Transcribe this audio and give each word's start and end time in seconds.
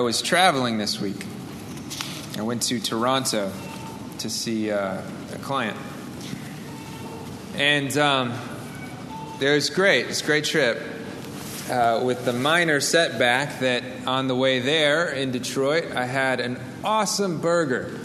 I 0.00 0.02
was 0.02 0.22
traveling 0.22 0.78
this 0.78 0.98
week. 0.98 1.26
I 2.38 2.40
went 2.40 2.62
to 2.62 2.80
Toronto 2.80 3.52
to 4.20 4.30
see 4.30 4.70
uh, 4.70 5.02
a 5.30 5.38
client. 5.42 5.76
And 7.54 7.94
um, 7.98 8.32
it 9.42 9.50
was 9.50 9.68
great. 9.68 10.06
It's 10.06 10.22
a 10.22 10.24
great 10.24 10.46
trip. 10.46 10.80
Uh, 11.70 12.00
with 12.02 12.24
the 12.24 12.32
minor 12.32 12.80
setback 12.80 13.60
that 13.60 13.84
on 14.06 14.26
the 14.26 14.34
way 14.34 14.60
there 14.60 15.10
in 15.10 15.32
Detroit, 15.32 15.92
I 15.94 16.06
had 16.06 16.40
an 16.40 16.58
awesome 16.82 17.42
burger. 17.42 18.00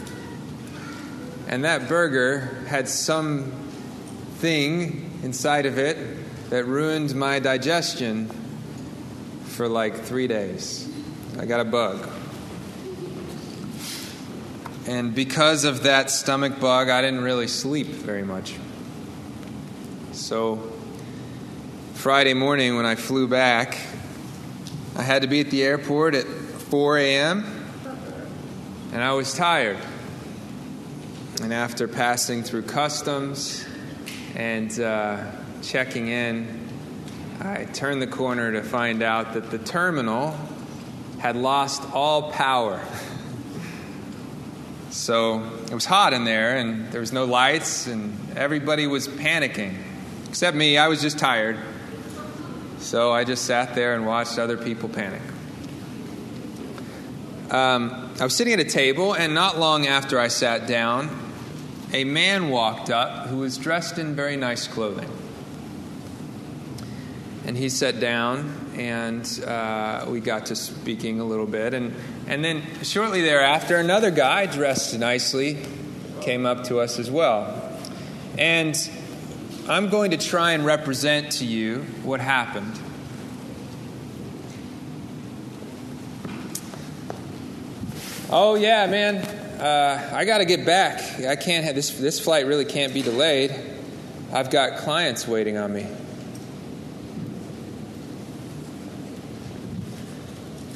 And 1.48 1.64
that 1.64 1.88
burger 1.88 2.62
had 2.66 2.90
some 2.90 3.52
thing 4.34 5.18
inside 5.22 5.64
of 5.64 5.78
it 5.78 5.96
that 6.50 6.66
ruined 6.66 7.14
my 7.14 7.38
digestion 7.38 8.28
for 9.46 9.66
like 9.66 10.02
three 10.02 10.26
days. 10.26 10.92
I 11.38 11.44
got 11.44 11.60
a 11.60 11.64
bug. 11.64 12.08
And 14.86 15.14
because 15.14 15.64
of 15.64 15.82
that 15.82 16.10
stomach 16.10 16.58
bug, 16.60 16.88
I 16.88 17.02
didn't 17.02 17.22
really 17.22 17.48
sleep 17.48 17.88
very 17.88 18.22
much. 18.22 18.54
So, 20.12 20.72
Friday 21.92 22.32
morning 22.32 22.76
when 22.76 22.86
I 22.86 22.94
flew 22.94 23.28
back, 23.28 23.76
I 24.96 25.02
had 25.02 25.22
to 25.22 25.28
be 25.28 25.40
at 25.40 25.50
the 25.50 25.62
airport 25.62 26.14
at 26.14 26.24
4 26.24 26.98
a.m., 26.98 27.44
and 28.92 29.02
I 29.02 29.12
was 29.12 29.34
tired. 29.34 29.78
And 31.42 31.52
after 31.52 31.86
passing 31.86 32.44
through 32.44 32.62
customs 32.62 33.66
and 34.34 34.78
uh, 34.80 35.32
checking 35.60 36.08
in, 36.08 36.66
I 37.40 37.64
turned 37.64 38.00
the 38.00 38.06
corner 38.06 38.52
to 38.52 38.62
find 38.62 39.02
out 39.02 39.34
that 39.34 39.50
the 39.50 39.58
terminal 39.58 40.34
had 41.18 41.36
lost 41.36 41.82
all 41.92 42.30
power. 42.30 42.80
So 44.90 45.42
it 45.66 45.74
was 45.74 45.84
hot 45.84 46.12
in 46.12 46.24
there, 46.24 46.56
and 46.56 46.90
there 46.90 47.00
was 47.00 47.12
no 47.12 47.24
lights, 47.24 47.86
and 47.86 48.16
everybody 48.36 48.86
was 48.86 49.08
panicking. 49.08 49.74
Except 50.28 50.56
me, 50.56 50.78
I 50.78 50.88
was 50.88 51.00
just 51.00 51.18
tired. 51.18 51.58
So 52.78 53.12
I 53.12 53.24
just 53.24 53.44
sat 53.44 53.74
there 53.74 53.94
and 53.94 54.06
watched 54.06 54.38
other 54.38 54.56
people 54.56 54.88
panic. 54.88 55.22
Um, 57.50 58.12
I 58.18 58.24
was 58.24 58.34
sitting 58.34 58.54
at 58.54 58.60
a 58.60 58.64
table, 58.64 59.14
and 59.14 59.34
not 59.34 59.58
long 59.58 59.86
after 59.86 60.18
I 60.18 60.28
sat 60.28 60.66
down, 60.66 61.10
a 61.92 62.04
man 62.04 62.50
walked 62.50 62.90
up 62.90 63.28
who 63.28 63.38
was 63.38 63.56
dressed 63.58 63.98
in 63.98 64.14
very 64.14 64.36
nice 64.36 64.66
clothing. 64.66 65.10
And 67.44 67.56
he 67.56 67.68
sat 67.68 68.00
down, 68.00 68.65
and 68.76 69.44
uh, 69.46 70.04
we 70.08 70.20
got 70.20 70.46
to 70.46 70.56
speaking 70.56 71.20
a 71.20 71.24
little 71.24 71.46
bit. 71.46 71.74
And, 71.74 71.94
and 72.26 72.44
then 72.44 72.62
shortly 72.82 73.22
thereafter, 73.22 73.76
another 73.76 74.10
guy 74.10 74.46
dressed 74.46 74.98
nicely 74.98 75.58
came 76.20 76.44
up 76.44 76.64
to 76.64 76.80
us 76.80 76.98
as 76.98 77.10
well. 77.10 77.78
And 78.36 78.76
I'm 79.68 79.88
going 79.88 80.10
to 80.10 80.18
try 80.18 80.52
and 80.52 80.64
represent 80.64 81.32
to 81.32 81.46
you 81.46 81.82
what 82.02 82.20
happened. 82.20 82.78
Oh, 88.28 88.56
yeah, 88.56 88.86
man. 88.86 89.16
Uh, 89.60 90.10
I 90.14 90.24
got 90.24 90.38
to 90.38 90.44
get 90.44 90.66
back. 90.66 91.20
I 91.24 91.36
can't 91.36 91.64
have 91.64 91.74
this. 91.74 91.90
This 91.90 92.20
flight 92.20 92.46
really 92.46 92.64
can't 92.64 92.92
be 92.92 93.00
delayed. 93.00 93.54
I've 94.32 94.50
got 94.50 94.80
clients 94.80 95.26
waiting 95.26 95.56
on 95.56 95.72
me. 95.72 95.86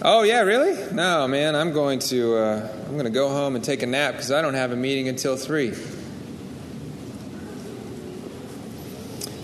Oh 0.02 0.22
yeah, 0.22 0.40
really? 0.40 0.92
No, 0.94 1.28
man. 1.28 1.54
I'm 1.54 1.72
going 1.74 1.98
to 1.98 2.36
uh, 2.36 2.68
I'm 2.86 2.92
going 2.92 3.04
to 3.04 3.10
go 3.10 3.28
home 3.28 3.54
and 3.54 3.62
take 3.62 3.82
a 3.82 3.86
nap 3.86 4.12
because 4.14 4.32
I 4.32 4.40
don't 4.40 4.54
have 4.54 4.72
a 4.72 4.76
meeting 4.76 5.08
until 5.08 5.36
three. 5.36 5.74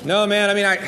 No, 0.07 0.27
man. 0.27 0.49
I 0.49 0.55
mean, 0.55 0.65
I 0.65 0.79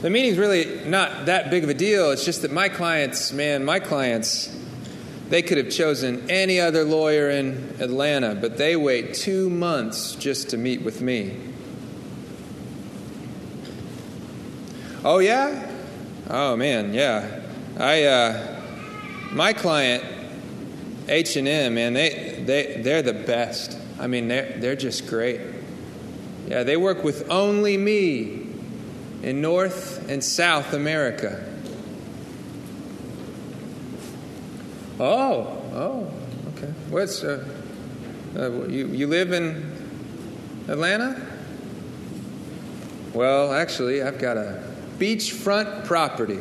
the 0.00 0.08
meeting's 0.08 0.38
really 0.38 0.88
not 0.88 1.26
that 1.26 1.50
big 1.50 1.64
of 1.64 1.68
a 1.68 1.74
deal. 1.74 2.12
It's 2.12 2.24
just 2.24 2.42
that 2.42 2.50
my 2.50 2.70
clients, 2.70 3.30
man, 3.30 3.62
my 3.62 3.78
clients, 3.78 4.48
they 5.28 5.42
could 5.42 5.58
have 5.58 5.68
chosen 5.68 6.30
any 6.30 6.58
other 6.58 6.82
lawyer 6.82 7.28
in 7.28 7.76
Atlanta, 7.78 8.34
but 8.34 8.56
they 8.56 8.74
wait 8.74 9.12
two 9.12 9.50
months 9.50 10.14
just 10.14 10.48
to 10.50 10.56
meet 10.56 10.80
with 10.80 11.02
me. 11.02 11.36
Oh 15.04 15.18
yeah? 15.18 15.70
Oh 16.30 16.56
man, 16.56 16.94
yeah. 16.94 17.40
I 17.78 18.04
uh, 18.04 18.61
my 19.32 19.52
client 19.52 20.04
h&m 21.08 21.74
man 21.74 21.94
they, 21.94 22.42
they, 22.44 22.80
they're 22.82 23.02
the 23.02 23.12
best. 23.12 23.78
I 23.98 24.06
mean 24.06 24.28
they're, 24.28 24.58
they're 24.58 24.76
just 24.76 25.06
great. 25.06 25.40
Yeah 26.48 26.62
they 26.62 26.76
work 26.76 27.02
with 27.02 27.30
only 27.30 27.76
me 27.76 28.46
in 29.22 29.40
north 29.40 30.08
and 30.08 30.22
south 30.22 30.72
america. 30.72 31.48
Oh 35.00 35.62
oh 35.72 36.10
okay. 36.56 36.72
What's 36.90 37.24
uh, 37.24 37.44
uh, 38.36 38.66
you, 38.68 38.88
you 38.88 39.06
live 39.06 39.32
in 39.32 39.70
atlanta? 40.68 41.20
Well 43.14 43.52
actually 43.52 44.02
i've 44.02 44.18
got 44.18 44.36
a 44.36 44.62
beachfront 44.98 45.84
property 45.84 46.40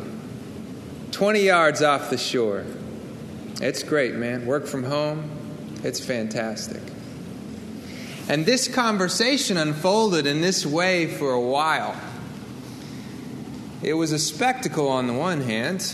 20 1.12 1.41
yards 1.41 1.81
off 1.81 2.09
the 2.09 2.18
shore 2.18 2.63
it's 3.62 3.84
great, 3.84 4.16
man. 4.16 4.46
Work 4.46 4.68
from 4.68 4.84
home, 4.84 5.30
it's 5.84 6.00
fantastic. 6.00 6.82
And 8.28 8.46
this 8.46 8.68
conversation 8.68 9.58
unfolded 9.58 10.26
in 10.26 10.42
this 10.42 10.66
way 10.66 11.08
for 11.08 11.32
a 11.32 11.42
while. 11.42 11.96
It 13.82 13.94
was 13.94 14.12
a 14.12 14.20
spectacle 14.20 14.88
on 14.88 15.08
the 15.08 15.14
one 15.14 15.42
hand, 15.42 15.94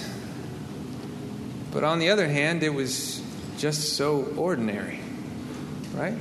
but 1.72 1.84
on 1.84 2.00
the 2.00 2.10
other 2.10 2.28
hand, 2.28 2.64
it 2.64 2.74
was 2.74 3.22
just 3.58 3.96
so 3.96 4.24
ordinary, 4.36 5.00
right? 5.94 6.18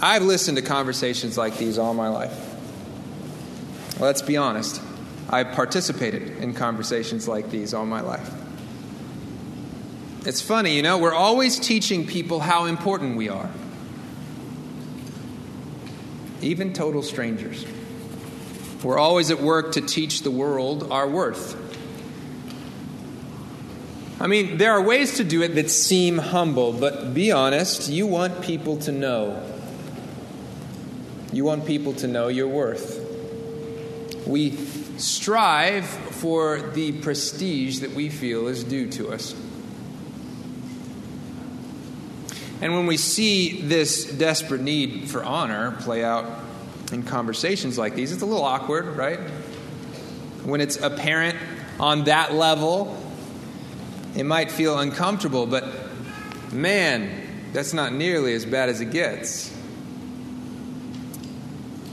I've 0.00 0.22
listened 0.24 0.56
to 0.56 0.62
conversations 0.62 1.38
like 1.38 1.58
these 1.58 1.78
all 1.78 1.94
my 1.94 2.08
life. 2.08 2.36
Let's 4.00 4.20
be 4.20 4.36
honest. 4.36 4.82
I've 5.30 5.52
participated 5.52 6.38
in 6.38 6.54
conversations 6.54 7.28
like 7.28 7.50
these 7.50 7.72
all 7.72 7.86
my 7.86 8.00
life. 8.00 8.41
It's 10.24 10.40
funny, 10.40 10.76
you 10.76 10.82
know, 10.82 10.98
we're 10.98 11.14
always 11.14 11.58
teaching 11.58 12.06
people 12.06 12.38
how 12.38 12.66
important 12.66 13.16
we 13.16 13.28
are, 13.28 13.50
even 16.40 16.72
total 16.72 17.02
strangers. 17.02 17.66
We're 18.84 18.98
always 18.98 19.32
at 19.32 19.40
work 19.40 19.72
to 19.72 19.80
teach 19.80 20.22
the 20.22 20.30
world 20.30 20.92
our 20.92 21.08
worth. 21.08 21.56
I 24.20 24.28
mean, 24.28 24.58
there 24.58 24.70
are 24.70 24.80
ways 24.80 25.16
to 25.16 25.24
do 25.24 25.42
it 25.42 25.56
that 25.56 25.68
seem 25.68 26.18
humble, 26.18 26.72
but 26.72 27.12
be 27.12 27.32
honest, 27.32 27.88
you 27.88 28.06
want 28.06 28.42
people 28.42 28.76
to 28.78 28.92
know. 28.92 29.42
You 31.32 31.44
want 31.44 31.66
people 31.66 31.94
to 31.94 32.06
know 32.06 32.28
your 32.28 32.46
worth. 32.46 33.00
We 34.24 34.56
strive 34.98 35.86
for 35.86 36.60
the 36.60 36.92
prestige 36.92 37.80
that 37.80 37.90
we 37.90 38.08
feel 38.08 38.46
is 38.46 38.62
due 38.62 38.88
to 38.90 39.10
us. 39.10 39.34
And 42.62 42.74
when 42.74 42.86
we 42.86 42.96
see 42.96 43.60
this 43.60 44.04
desperate 44.04 44.60
need 44.60 45.10
for 45.10 45.24
honor 45.24 45.72
play 45.72 46.04
out 46.04 46.26
in 46.92 47.02
conversations 47.02 47.76
like 47.76 47.96
these, 47.96 48.12
it's 48.12 48.22
a 48.22 48.26
little 48.26 48.44
awkward, 48.44 48.96
right? 48.96 49.18
When 50.44 50.60
it's 50.60 50.76
apparent 50.76 51.36
on 51.80 52.04
that 52.04 52.34
level, 52.34 52.96
it 54.14 54.22
might 54.22 54.48
feel 54.52 54.78
uncomfortable, 54.78 55.44
but 55.46 55.64
man, 56.52 57.10
that's 57.52 57.74
not 57.74 57.92
nearly 57.92 58.32
as 58.32 58.46
bad 58.46 58.68
as 58.68 58.80
it 58.80 58.92
gets. 58.92 59.52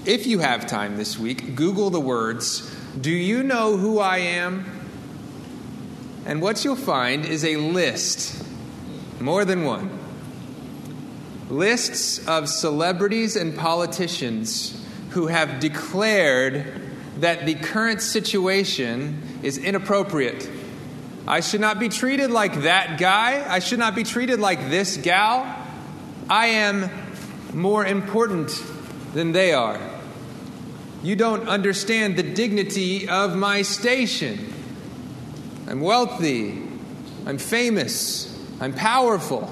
If 0.05 0.27
you 0.27 0.37
have 0.37 0.67
time 0.67 0.97
this 0.97 1.17
week, 1.17 1.55
Google 1.55 1.89
the 1.89 1.99
words, 1.99 2.69
Do 2.99 3.09
you 3.09 3.41
know 3.41 3.75
who 3.75 3.97
I 3.97 4.19
am? 4.19 4.65
And 6.27 6.43
what 6.43 6.63
you'll 6.63 6.75
find 6.75 7.25
is 7.25 7.43
a 7.43 7.57
list, 7.57 8.43
more 9.19 9.45
than 9.45 9.63
one, 9.63 9.98
lists 11.49 12.27
of 12.27 12.47
celebrities 12.47 13.35
and 13.35 13.57
politicians 13.57 14.75
who 15.11 15.27
have 15.27 15.59
declared 15.59 16.81
that 17.17 17.45
the 17.45 17.55
current 17.55 18.01
situation 18.01 19.21
is 19.43 19.57
inappropriate. 19.57 20.49
I 21.27 21.41
should 21.41 21.61
not 21.61 21.79
be 21.79 21.89
treated 21.89 22.31
like 22.31 22.61
that 22.61 22.99
guy. 22.99 23.45
I 23.47 23.59
should 23.59 23.79
not 23.79 23.95
be 23.95 24.03
treated 24.03 24.39
like 24.39 24.69
this 24.69 24.97
gal. 24.97 25.55
I 26.29 26.47
am 26.47 26.89
more 27.53 27.85
important 27.85 28.63
than 29.13 29.31
they 29.31 29.53
are. 29.53 29.79
You 31.01 31.15
don't 31.15 31.47
understand 31.47 32.17
the 32.17 32.23
dignity 32.23 33.09
of 33.09 33.35
my 33.35 33.61
station. 33.63 34.53
I'm 35.67 35.81
wealthy. 35.81 36.61
I'm 37.25 37.37
famous. 37.37 38.35
I'm 38.59 38.73
powerful. 38.73 39.51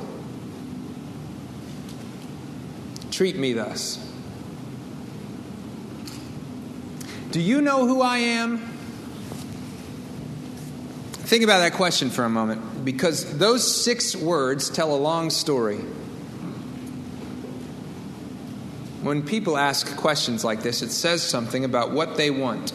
Treat 3.17 3.35
me 3.35 3.53
thus. 3.53 3.97
Do 7.31 7.41
you 7.41 7.61
know 7.61 7.87
who 7.87 8.03
I 8.03 8.19
am? 8.19 8.59
Think 11.25 11.43
about 11.43 11.61
that 11.61 11.73
question 11.73 12.11
for 12.11 12.25
a 12.25 12.29
moment 12.29 12.85
because 12.85 13.39
those 13.39 13.65
six 13.83 14.15
words 14.15 14.69
tell 14.69 14.93
a 14.93 15.01
long 15.01 15.31
story. 15.31 15.79
When 19.01 19.23
people 19.23 19.57
ask 19.57 19.97
questions 19.97 20.45
like 20.45 20.61
this, 20.61 20.83
it 20.83 20.91
says 20.91 21.23
something 21.23 21.65
about 21.65 21.93
what 21.93 22.17
they 22.17 22.29
want. 22.29 22.71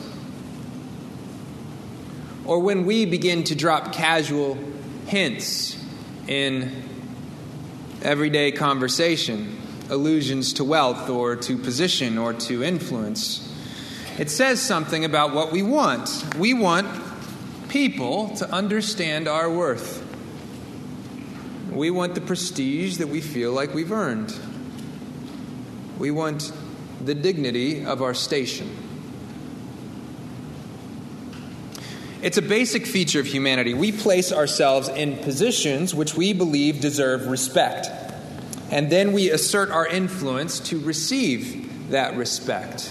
Or 2.44 2.58
when 2.58 2.84
we 2.84 3.04
begin 3.04 3.44
to 3.44 3.54
drop 3.54 3.92
casual 3.92 4.58
hints 5.06 5.80
in 6.26 6.82
everyday 8.02 8.50
conversation, 8.50 9.60
allusions 9.92 10.54
to 10.54 10.64
wealth 10.64 11.08
or 11.10 11.36
to 11.36 11.56
position 11.58 12.16
or 12.18 12.32
to 12.32 12.64
influence, 12.64 13.48
it 14.18 14.30
says 14.30 14.60
something 14.60 15.04
about 15.04 15.34
what 15.34 15.52
we 15.52 15.62
want. 15.62 16.34
We 16.36 16.54
want 16.54 16.88
people 17.68 18.34
to 18.36 18.50
understand 18.50 19.28
our 19.28 19.50
worth. 19.50 20.00
We 21.70 21.90
want 21.90 22.14
the 22.14 22.20
prestige 22.20 22.98
that 22.98 23.08
we 23.08 23.20
feel 23.20 23.52
like 23.52 23.74
we've 23.74 23.92
earned. 23.92 24.34
We 25.98 26.10
want 26.10 26.52
the 27.04 27.14
dignity 27.14 27.84
of 27.84 28.02
our 28.02 28.14
station. 28.14 28.70
It's 32.22 32.38
a 32.38 32.42
basic 32.42 32.86
feature 32.86 33.20
of 33.20 33.26
humanity. 33.26 33.74
We 33.74 33.90
place 33.90 34.32
ourselves 34.32 34.88
in 34.88 35.16
positions 35.18 35.94
which 35.94 36.14
we 36.14 36.32
believe 36.32 36.80
deserve 36.80 37.26
respect. 37.26 37.88
And 38.72 38.88
then 38.88 39.12
we 39.12 39.30
assert 39.30 39.70
our 39.70 39.86
influence 39.86 40.58
to 40.70 40.80
receive 40.80 41.90
that 41.90 42.16
respect. 42.16 42.90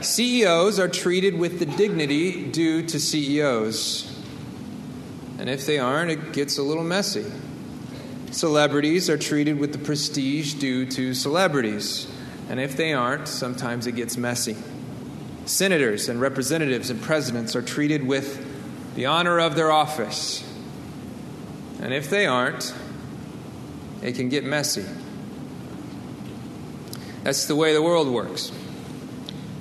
CEOs 0.00 0.80
are 0.80 0.88
treated 0.88 1.38
with 1.38 1.60
the 1.60 1.66
dignity 1.66 2.50
due 2.50 2.82
to 2.82 2.98
CEOs. 2.98 4.12
And 5.38 5.48
if 5.48 5.66
they 5.66 5.78
aren't, 5.78 6.10
it 6.10 6.32
gets 6.32 6.58
a 6.58 6.64
little 6.64 6.82
messy. 6.82 7.24
Celebrities 8.32 9.08
are 9.08 9.16
treated 9.16 9.56
with 9.56 9.72
the 9.72 9.78
prestige 9.78 10.54
due 10.54 10.84
to 10.84 11.14
celebrities. 11.14 12.08
And 12.48 12.58
if 12.58 12.76
they 12.76 12.92
aren't, 12.92 13.28
sometimes 13.28 13.86
it 13.86 13.92
gets 13.92 14.16
messy. 14.16 14.56
Senators 15.44 16.08
and 16.08 16.20
representatives 16.20 16.90
and 16.90 17.00
presidents 17.00 17.54
are 17.54 17.62
treated 17.62 18.04
with 18.04 18.44
the 18.96 19.06
honor 19.06 19.38
of 19.38 19.54
their 19.54 19.70
office. 19.70 20.42
And 21.80 21.94
if 21.94 22.10
they 22.10 22.26
aren't, 22.26 22.74
it 24.02 24.14
can 24.14 24.28
get 24.28 24.44
messy. 24.44 24.84
That's 27.22 27.46
the 27.46 27.56
way 27.56 27.74
the 27.74 27.82
world 27.82 28.08
works. 28.08 28.50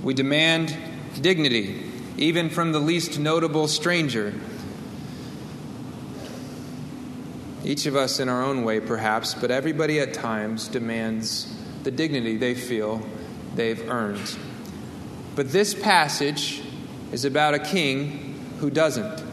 We 0.01 0.13
demand 0.13 0.75
dignity, 1.19 1.91
even 2.17 2.49
from 2.49 2.71
the 2.71 2.79
least 2.79 3.19
notable 3.19 3.67
stranger. 3.67 4.33
Each 7.65 7.85
of 7.85 7.97
us 7.97 8.21
in 8.21 8.29
our 8.29 8.41
own 8.41 8.63
way, 8.63 8.79
perhaps, 8.79 9.33
but 9.33 9.51
everybody 9.51 9.99
at 9.99 10.13
times 10.13 10.69
demands 10.69 11.53
the 11.83 11.91
dignity 11.91 12.37
they 12.37 12.55
feel 12.55 13.05
they've 13.55 13.89
earned. 13.89 14.37
But 15.35 15.51
this 15.51 15.73
passage 15.73 16.61
is 17.11 17.25
about 17.25 17.53
a 17.53 17.59
king 17.59 18.55
who 18.59 18.69
doesn't. 18.69 19.28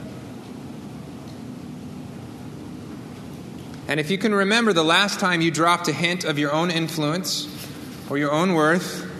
And 3.88 4.00
if 4.00 4.10
you 4.10 4.18
can 4.18 4.34
remember 4.34 4.72
the 4.72 4.84
last 4.84 5.20
time 5.20 5.40
you 5.40 5.50
dropped 5.50 5.88
a 5.88 5.92
hint 5.92 6.24
of 6.24 6.38
your 6.38 6.52
own 6.52 6.70
influence 6.70 7.48
or 8.10 8.18
your 8.18 8.32
own 8.32 8.54
worth, 8.54 9.10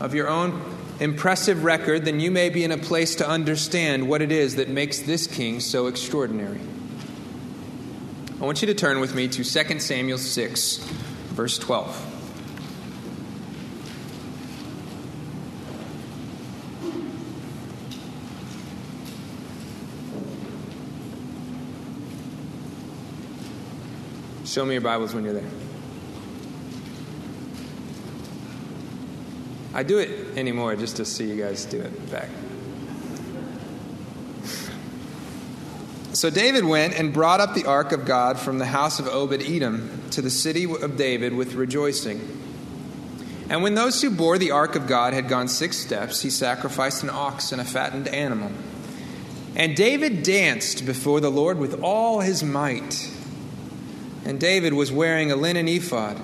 of 0.00 0.14
your 0.14 0.28
own 0.28 0.62
impressive 1.00 1.64
record, 1.64 2.04
then 2.04 2.20
you 2.20 2.30
may 2.30 2.50
be 2.50 2.62
in 2.62 2.72
a 2.72 2.78
place 2.78 3.16
to 3.16 3.28
understand 3.28 4.08
what 4.08 4.22
it 4.22 4.30
is 4.30 4.56
that 4.56 4.68
makes 4.68 5.00
this 5.00 5.26
king 5.26 5.60
so 5.60 5.86
extraordinary. 5.86 6.60
I 8.40 8.44
want 8.44 8.60
you 8.60 8.66
to 8.66 8.74
turn 8.74 9.00
with 9.00 9.14
me 9.14 9.28
to 9.28 9.44
2 9.44 9.78
Samuel 9.78 10.18
6, 10.18 10.76
verse 11.32 11.58
12. 11.58 12.13
Show 24.54 24.64
me 24.64 24.74
your 24.74 24.82
Bibles 24.82 25.12
when 25.12 25.24
you're 25.24 25.32
there. 25.32 25.50
I 29.74 29.82
do 29.82 29.98
it 29.98 30.38
anymore 30.38 30.76
just 30.76 30.98
to 30.98 31.04
see 31.04 31.28
you 31.28 31.34
guys 31.34 31.64
do 31.64 31.80
it 31.80 32.12
back. 32.12 32.28
So 36.12 36.30
David 36.30 36.64
went 36.64 36.96
and 36.96 37.12
brought 37.12 37.40
up 37.40 37.54
the 37.54 37.66
ark 37.66 37.90
of 37.90 38.04
God 38.04 38.38
from 38.38 38.58
the 38.60 38.66
house 38.66 39.00
of 39.00 39.08
Obed 39.08 39.42
Edom 39.42 40.00
to 40.12 40.22
the 40.22 40.30
city 40.30 40.72
of 40.72 40.96
David 40.96 41.34
with 41.34 41.54
rejoicing. 41.54 42.20
And 43.50 43.64
when 43.64 43.74
those 43.74 44.00
who 44.00 44.10
bore 44.10 44.38
the 44.38 44.52
ark 44.52 44.76
of 44.76 44.86
God 44.86 45.14
had 45.14 45.28
gone 45.28 45.48
six 45.48 45.78
steps, 45.78 46.22
he 46.22 46.30
sacrificed 46.30 47.02
an 47.02 47.10
ox 47.10 47.50
and 47.50 47.60
a 47.60 47.64
fattened 47.64 48.06
animal. 48.06 48.52
And 49.56 49.74
David 49.74 50.22
danced 50.22 50.86
before 50.86 51.18
the 51.18 51.28
Lord 51.28 51.58
with 51.58 51.82
all 51.82 52.20
his 52.20 52.44
might. 52.44 53.10
And 54.24 54.40
David 54.40 54.72
was 54.72 54.90
wearing 54.90 55.30
a 55.30 55.36
linen 55.36 55.68
ephod. 55.68 56.20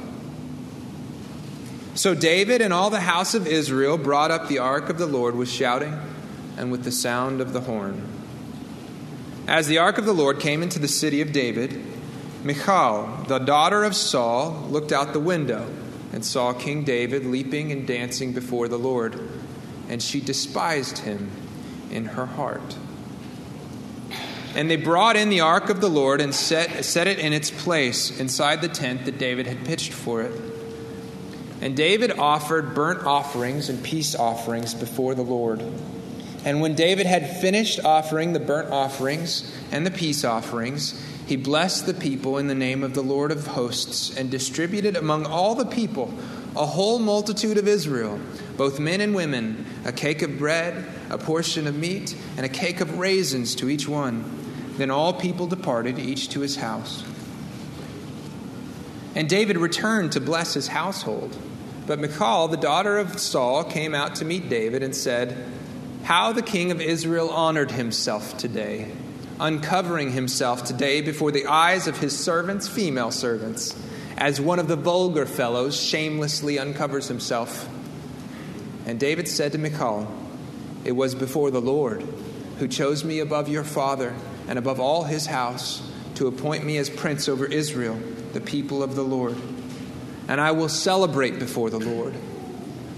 So 1.95 2.15
David 2.15 2.63
and 2.63 2.73
all 2.73 2.89
the 2.89 3.01
house 3.01 3.35
of 3.35 3.47
Israel 3.47 3.99
brought 3.99 4.31
up 4.31 4.49
the 4.49 4.59
ark 4.59 4.89
of 4.89 4.99
the 4.99 5.07
Lord 5.07 5.35
with 5.35 5.51
shouting 5.51 5.99
and 6.57 6.71
with 6.71 6.85
the 6.85 6.93
sound 6.93 7.41
of 7.41 7.53
the 7.53 7.61
horn. 7.61 8.07
As 9.47 9.67
the 9.67 9.79
ark 9.79 9.99
of 9.99 10.07
the 10.07 10.15
Lord 10.15 10.39
came 10.39 10.63
into 10.63 10.79
the 10.79 10.89
city 10.89 11.21
of 11.21 11.33
David, 11.33 11.85
Michal, 12.43 13.25
the 13.29 13.39
daughter 13.39 13.85
of 13.85 13.95
Saul, 13.95 14.67
looked 14.71 14.93
out 14.93 15.13
the 15.13 15.21
window 15.21 15.69
and 16.13 16.25
saw 16.25 16.53
King 16.53 16.85
David 16.85 17.27
leaping 17.27 17.71
and 17.71 17.87
dancing 17.87 18.33
before 18.33 18.69
the 18.69 18.79
Lord, 18.79 19.21
and 19.89 20.03
she 20.03 20.21
despised 20.21 20.99
him 20.99 21.31
in 21.91 22.05
her 22.07 22.27
heart. 22.27 22.77
And 24.55 24.71
they 24.71 24.77
brought 24.77 25.17
in 25.17 25.29
the 25.29 25.41
ark 25.41 25.71
of 25.71 25.81
the 25.81 25.89
Lord 25.89 26.21
and 26.21 26.35
set, 26.35 26.85
set 26.85 27.07
it 27.07 27.19
in 27.19 27.33
its 27.33 27.51
place 27.51 28.19
inside 28.19 28.63
the 28.63 28.69
tent 28.69 29.05
that 29.05 29.19
David 29.19 29.47
had 29.47 29.65
pitched 29.65 29.93
for 29.93 30.23
it. 30.23 30.33
And 31.61 31.77
David 31.77 32.19
offered 32.19 32.75
burnt 32.75 33.07
offerings 33.07 33.69
and 33.69 33.83
peace 33.83 34.15
offerings 34.15 34.75
before 34.75 35.15
the 35.15 35.23
Lord. 35.23 35.63
And 36.45 36.61
when 36.61 36.75
David 36.75 37.07
had 37.07 37.37
finished 37.41 37.85
offering 37.85 38.33
the 38.33 38.41
burnt 38.41 38.71
offerings 38.71 39.55
and 39.71 39.87
the 39.87 39.91
peace 39.91 40.25
offerings, 40.25 41.01
he 41.27 41.37
blessed 41.37 41.87
the 41.87 41.95
people 41.95 42.39
in 42.39 42.49
the 42.49 42.55
name 42.55 42.83
of 42.83 42.95
the 42.95 43.03
Lord 43.03 43.31
of 43.31 43.47
hosts 43.47 44.17
and 44.17 44.31
distributed 44.31 44.97
among 44.97 45.27
all 45.27 45.55
the 45.55 45.67
people, 45.67 46.13
a 46.57 46.67
whole 46.67 46.99
multitude 46.99 47.59
of 47.59 47.69
Israel, 47.69 48.19
both 48.57 48.81
men 48.81 49.01
and 49.01 49.15
women, 49.15 49.65
a 49.85 49.93
cake 49.93 50.23
of 50.23 50.39
bread, 50.39 50.85
a 51.11 51.19
portion 51.19 51.67
of 51.67 51.77
meat, 51.77 52.17
and 52.37 52.47
a 52.47 52.49
cake 52.49 52.81
of 52.81 52.99
raisins 52.99 53.55
to 53.57 53.69
each 53.69 53.87
one. 53.87 54.40
Then 54.81 54.91
all 54.91 55.13
people 55.13 55.47
departed, 55.47 55.99
each 55.99 56.31
to 56.31 56.41
his 56.41 56.57
house. 56.57 57.05
And 59.15 59.29
David 59.29 59.59
returned 59.59 60.13
to 60.13 60.23
bless 60.23 60.55
his 60.55 60.69
household. 60.69 61.37
But 61.87 61.99
Michal, 61.99 62.49
the 62.49 62.57
daughter 62.57 62.97
of 62.97 63.21
Saul, 63.21 63.63
came 63.63 63.95
out 63.95 64.15
to 64.15 64.25
meet 64.25 64.49
David 64.49 64.83
and 64.83 64.97
said, 64.97 65.37
How 66.05 66.33
the 66.33 66.41
king 66.41 66.71
of 66.71 66.81
Israel 66.81 67.29
honored 67.29 67.73
himself 67.73 68.39
today, 68.39 68.91
uncovering 69.39 70.13
himself 70.13 70.65
today 70.65 71.03
before 71.03 71.31
the 71.31 71.45
eyes 71.45 71.87
of 71.87 71.99
his 71.99 72.19
servants, 72.19 72.67
female 72.67 73.11
servants, 73.11 73.77
as 74.17 74.41
one 74.41 74.59
of 74.59 74.67
the 74.67 74.77
vulgar 74.77 75.27
fellows 75.27 75.79
shamelessly 75.79 76.59
uncovers 76.59 77.07
himself. 77.07 77.69
And 78.87 78.99
David 78.99 79.29
said 79.29 79.53
to 79.53 79.59
Michal, 79.59 80.11
It 80.87 80.93
was 80.93 81.15
before 81.15 81.51
the 81.51 81.61
Lord 81.61 82.03
who 82.59 82.67
chose 82.67 83.05
me 83.05 83.19
above 83.19 83.51
your 83.51 83.65
father 83.65 84.15
and 84.51 84.59
above 84.59 84.79
all 84.79 85.05
his 85.05 85.25
house 85.25 85.81
to 86.17 86.27
appoint 86.27 86.67
me 86.67 86.77
as 86.77 86.91
prince 86.91 87.27
over 87.27 87.47
Israel, 87.47 87.99
the 88.35 88.41
people 88.43 88.83
of 88.83 88.95
the 88.95 89.03
Lord 89.03 89.39
and 90.31 90.41
I 90.41 90.53
will 90.53 90.69
celebrate 90.69 91.41
before 91.41 91.71
the 91.71 91.81
Lord. 91.81 92.15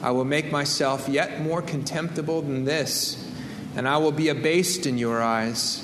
I 0.03 0.11
will 0.11 0.27
make 0.27 0.53
myself 0.53 1.09
yet 1.09 1.41
more 1.41 1.63
contemptible 1.63 2.43
than 2.43 2.67
this, 2.67 3.27
and 3.75 3.89
I 3.89 3.97
will 3.97 4.13
be 4.13 4.29
abased 4.29 4.85
in 4.85 4.99
your 4.99 5.23
eyes. 5.23 5.83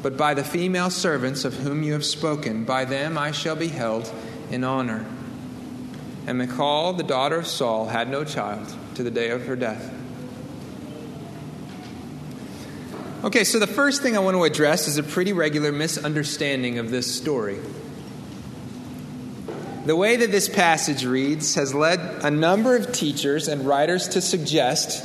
But 0.00 0.16
by 0.16 0.32
the 0.32 0.42
female 0.42 0.88
servants 0.88 1.44
of 1.44 1.52
whom 1.52 1.82
you 1.82 1.92
have 1.92 2.04
spoken, 2.04 2.64
by 2.64 2.86
them 2.86 3.18
I 3.18 3.30
shall 3.30 3.56
be 3.56 3.68
held 3.68 4.10
in 4.50 4.64
honor. 4.64 5.04
And 6.26 6.38
Michal, 6.38 6.94
the 6.94 7.02
daughter 7.02 7.40
of 7.40 7.46
Saul, 7.46 7.88
had 7.88 8.08
no 8.08 8.24
child 8.24 8.74
to 8.94 9.02
the 9.02 9.10
day 9.10 9.28
of 9.28 9.44
her 9.44 9.56
death. 9.56 9.92
Okay, 13.24 13.42
so 13.42 13.58
the 13.58 13.66
first 13.66 14.00
thing 14.00 14.16
I 14.16 14.20
want 14.20 14.36
to 14.36 14.44
address 14.44 14.86
is 14.86 14.96
a 14.96 15.02
pretty 15.02 15.32
regular 15.32 15.72
misunderstanding 15.72 16.78
of 16.78 16.92
this 16.92 17.12
story. 17.12 17.58
The 19.86 19.96
way 19.96 20.16
that 20.16 20.30
this 20.30 20.48
passage 20.48 21.04
reads 21.04 21.56
has 21.56 21.74
led 21.74 21.98
a 22.22 22.30
number 22.30 22.76
of 22.76 22.92
teachers 22.92 23.48
and 23.48 23.66
writers 23.66 24.06
to 24.10 24.20
suggest 24.20 25.04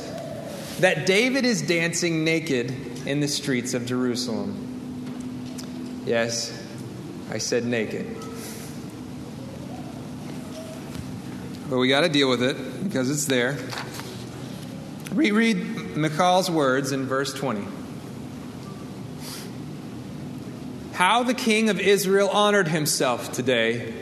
that 0.80 1.06
David 1.06 1.44
is 1.44 1.62
dancing 1.62 2.22
naked 2.22 2.70
in 3.04 3.18
the 3.18 3.26
streets 3.26 3.74
of 3.74 3.84
Jerusalem. 3.84 6.02
Yes, 6.06 6.56
I 7.32 7.38
said 7.38 7.64
naked. 7.64 8.06
But 11.68 11.78
we 11.78 11.88
got 11.88 12.02
to 12.02 12.08
deal 12.08 12.30
with 12.30 12.44
it 12.44 12.84
because 12.84 13.10
it's 13.10 13.24
there. 13.24 13.58
Reread 15.12 15.96
Michal's 15.96 16.48
words 16.48 16.92
in 16.92 17.06
verse 17.06 17.34
20. 17.34 17.66
How 20.94 21.24
the 21.24 21.34
king 21.34 21.70
of 21.70 21.80
Israel 21.80 22.28
honored 22.28 22.68
himself 22.68 23.32
today, 23.32 23.92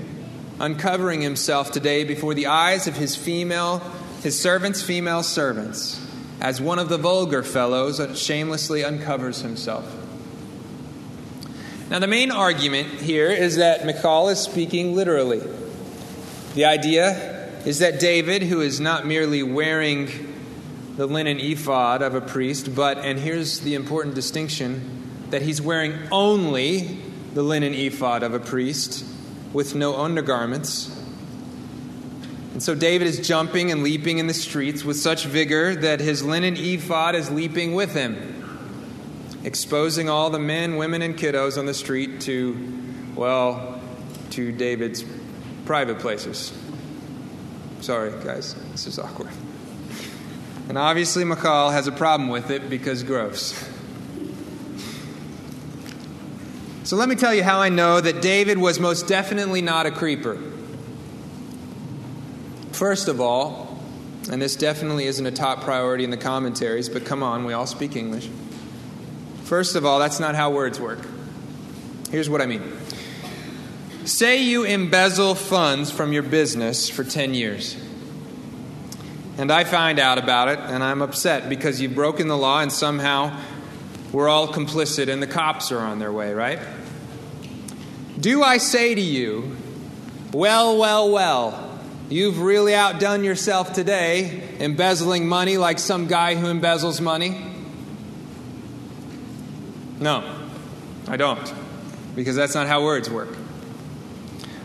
uncovering 0.60 1.22
himself 1.22 1.72
today 1.72 2.04
before 2.04 2.34
the 2.34 2.48
eyes 2.48 2.86
of 2.86 2.98
his 2.98 3.16
female, 3.16 3.78
his 4.22 4.38
servants' 4.38 4.82
female 4.82 5.22
servants, 5.22 6.06
as 6.38 6.60
one 6.60 6.78
of 6.78 6.90
the 6.90 6.98
vulgar 6.98 7.42
fellows 7.42 7.98
shamelessly 8.20 8.84
uncovers 8.84 9.40
himself. 9.40 9.90
Now, 11.88 11.98
the 11.98 12.06
main 12.06 12.30
argument 12.30 12.88
here 13.00 13.30
is 13.30 13.56
that 13.56 13.86
Michal 13.86 14.28
is 14.28 14.38
speaking 14.38 14.94
literally. 14.94 15.40
The 16.52 16.66
idea 16.66 17.48
is 17.64 17.78
that 17.78 18.00
David, 18.00 18.42
who 18.42 18.60
is 18.60 18.80
not 18.80 19.06
merely 19.06 19.42
wearing 19.42 20.10
the 20.98 21.06
linen 21.06 21.40
ephod 21.40 22.02
of 22.02 22.14
a 22.14 22.20
priest, 22.20 22.74
but, 22.74 22.98
and 22.98 23.18
here's 23.18 23.60
the 23.60 23.76
important 23.76 24.14
distinction, 24.14 25.01
that 25.32 25.40
he's 25.40 25.62
wearing 25.62 25.94
only 26.10 26.98
the 27.32 27.42
linen 27.42 27.72
ephod 27.72 28.22
of 28.22 28.34
a 28.34 28.38
priest 28.38 29.02
with 29.54 29.74
no 29.74 29.96
undergarments. 29.96 30.94
And 32.52 32.62
so 32.62 32.74
David 32.74 33.06
is 33.06 33.26
jumping 33.26 33.72
and 33.72 33.82
leaping 33.82 34.18
in 34.18 34.26
the 34.26 34.34
streets 34.34 34.84
with 34.84 34.98
such 34.98 35.24
vigor 35.24 35.74
that 35.74 36.00
his 36.00 36.22
linen 36.22 36.54
ephod 36.58 37.14
is 37.14 37.30
leaping 37.30 37.72
with 37.72 37.94
him, 37.94 39.40
exposing 39.42 40.10
all 40.10 40.28
the 40.28 40.38
men, 40.38 40.76
women, 40.76 41.00
and 41.00 41.16
kiddos 41.16 41.56
on 41.56 41.64
the 41.64 41.72
street 41.72 42.20
to, 42.22 42.84
well, 43.14 43.80
to 44.32 44.52
David's 44.52 45.02
private 45.64 45.98
places. 45.98 46.52
Sorry, 47.80 48.10
guys, 48.22 48.54
this 48.72 48.86
is 48.86 48.98
awkward. 48.98 49.30
And 50.68 50.76
obviously, 50.76 51.24
Michal 51.24 51.70
has 51.70 51.86
a 51.86 51.92
problem 51.92 52.28
with 52.28 52.50
it 52.50 52.68
because 52.68 53.02
gross. 53.02 53.71
So 56.84 56.96
let 56.96 57.08
me 57.08 57.14
tell 57.14 57.32
you 57.32 57.44
how 57.44 57.60
I 57.60 57.68
know 57.68 58.00
that 58.00 58.20
David 58.22 58.58
was 58.58 58.80
most 58.80 59.06
definitely 59.06 59.62
not 59.62 59.86
a 59.86 59.90
creeper. 59.90 60.36
First 62.72 63.06
of 63.06 63.20
all, 63.20 63.78
and 64.30 64.42
this 64.42 64.56
definitely 64.56 65.04
isn't 65.06 65.24
a 65.24 65.30
top 65.30 65.62
priority 65.62 66.02
in 66.02 66.10
the 66.10 66.16
commentaries, 66.16 66.88
but 66.88 67.04
come 67.04 67.22
on, 67.22 67.44
we 67.44 67.52
all 67.52 67.66
speak 67.66 67.94
English. 67.94 68.28
First 69.44 69.76
of 69.76 69.86
all, 69.86 70.00
that's 70.00 70.18
not 70.18 70.34
how 70.34 70.50
words 70.50 70.80
work. 70.80 70.98
Here's 72.10 72.28
what 72.28 72.40
I 72.40 72.46
mean. 72.46 72.62
Say 74.04 74.42
you 74.42 74.64
embezzle 74.64 75.36
funds 75.36 75.92
from 75.92 76.12
your 76.12 76.24
business 76.24 76.88
for 76.88 77.04
10 77.04 77.34
years. 77.34 77.76
And 79.38 79.52
I 79.52 79.64
find 79.64 80.00
out 80.00 80.18
about 80.18 80.48
it, 80.48 80.58
and 80.58 80.82
I'm 80.82 81.00
upset 81.00 81.48
because 81.48 81.80
you've 81.80 81.94
broken 81.94 82.26
the 82.26 82.36
law 82.36 82.60
and 82.60 82.72
somehow 82.72 83.38
we're 84.12 84.28
all 84.28 84.48
complicit 84.48 85.08
and 85.08 85.22
the 85.22 85.26
cops 85.26 85.72
are 85.72 85.80
on 85.80 85.98
their 85.98 86.12
way, 86.12 86.34
right? 86.34 86.58
Do 88.20 88.42
I 88.42 88.58
say 88.58 88.94
to 88.94 89.00
you, 89.00 89.56
well, 90.32 90.78
well, 90.78 91.10
well, 91.10 91.80
you've 92.08 92.40
really 92.40 92.74
outdone 92.74 93.24
yourself 93.24 93.72
today 93.72 94.42
embezzling 94.60 95.26
money 95.26 95.56
like 95.56 95.78
some 95.78 96.06
guy 96.06 96.34
who 96.34 96.46
embezzles 96.46 97.00
money? 97.00 97.50
No, 99.98 100.38
I 101.08 101.16
don't, 101.16 101.52
because 102.14 102.36
that's 102.36 102.54
not 102.54 102.66
how 102.66 102.84
words 102.84 103.08
work. 103.08 103.36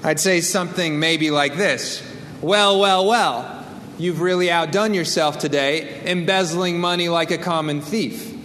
I'd 0.03 0.19
say 0.19 0.41
something 0.41 0.99
maybe 0.99 1.31
like 1.31 1.55
this 1.55 2.03
Well, 2.41 2.79
well, 2.79 3.07
well, 3.07 3.65
you've 3.97 4.21
really 4.21 4.51
outdone 4.51 4.93
yourself 4.93 5.39
today 5.39 6.01
embezzling 6.05 6.79
money 6.79 7.09
like 7.09 7.31
a 7.31 7.37
common 7.37 7.81
thief. 7.81 8.36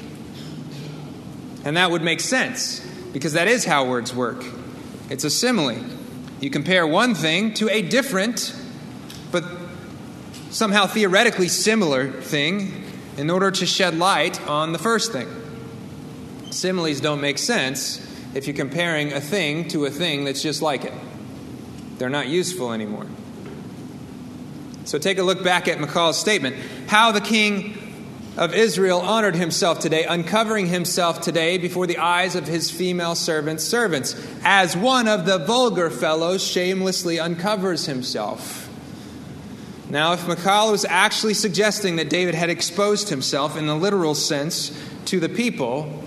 And 1.64 1.76
that 1.76 1.90
would 1.90 2.02
make 2.02 2.21
sense 2.21 2.81
because 3.12 3.35
that 3.35 3.49
is 3.49 3.64
how 3.64 3.87
words 3.87 4.14
work. 4.14 4.45
It's 5.11 5.25
a 5.25 5.31
simile. 5.31 5.78
You 6.40 6.50
compare 6.50 6.87
one 6.87 7.14
thing 7.14 7.54
to 7.54 7.69
a 7.69 7.83
different, 7.83 8.54
but 9.31 9.45
somehow 10.50 10.87
theoretically 10.87 11.49
similar 11.49 12.11
thing 12.11 12.85
in 13.16 13.31
order 13.31 13.50
to 13.50 13.66
shed 13.66 13.97
light 13.97 14.40
on 14.49 14.73
the 14.73 14.78
first 14.78 15.12
thing. 15.12 15.28
Similes 16.50 17.00
don't 17.00 17.21
make 17.21 17.38
sense 17.38 18.00
if 18.35 18.47
you're 18.47 18.57
comparing 18.57 19.12
a 19.12 19.21
thing 19.21 19.69
to 19.69 19.85
a 19.85 19.90
thing 19.90 20.25
that's 20.25 20.42
just 20.42 20.62
like 20.62 20.85
it. 20.85 20.92
They're 21.99 22.11
not 22.11 22.28
useful 22.28 22.73
anymore. 22.73 23.07
So 24.85 24.99
take 24.99 25.19
a 25.19 25.23
look 25.23 25.45
back 25.45 25.69
at 25.69 25.78
Michal's 25.78 26.19
statement. 26.19 26.57
How 26.88 27.12
the 27.12 27.21
king 27.21 27.78
of 28.36 28.54
Israel 28.54 29.00
honored 29.00 29.36
himself 29.36 29.78
today, 29.78 30.04
uncovering 30.04 30.66
himself 30.66 31.20
today 31.20 31.58
before 31.58 31.86
the 31.86 31.98
eyes 31.98 32.34
of 32.34 32.46
his 32.46 32.70
female 32.70 33.14
servants' 33.14 33.64
servants, 33.64 34.14
as 34.42 34.76
one 34.76 35.06
of 35.06 35.26
the 35.26 35.38
vulgar 35.38 35.90
fellows 35.90 36.42
shamelessly 36.42 37.20
uncovers 37.20 37.86
himself. 37.86 38.70
Now, 39.90 40.14
if 40.14 40.26
Michal 40.26 40.70
was 40.70 40.86
actually 40.86 41.34
suggesting 41.34 41.96
that 41.96 42.08
David 42.08 42.34
had 42.34 42.48
exposed 42.48 43.10
himself 43.10 43.58
in 43.58 43.66
the 43.66 43.76
literal 43.76 44.14
sense 44.14 44.70
to 45.06 45.20
the 45.20 45.28
people, 45.28 46.02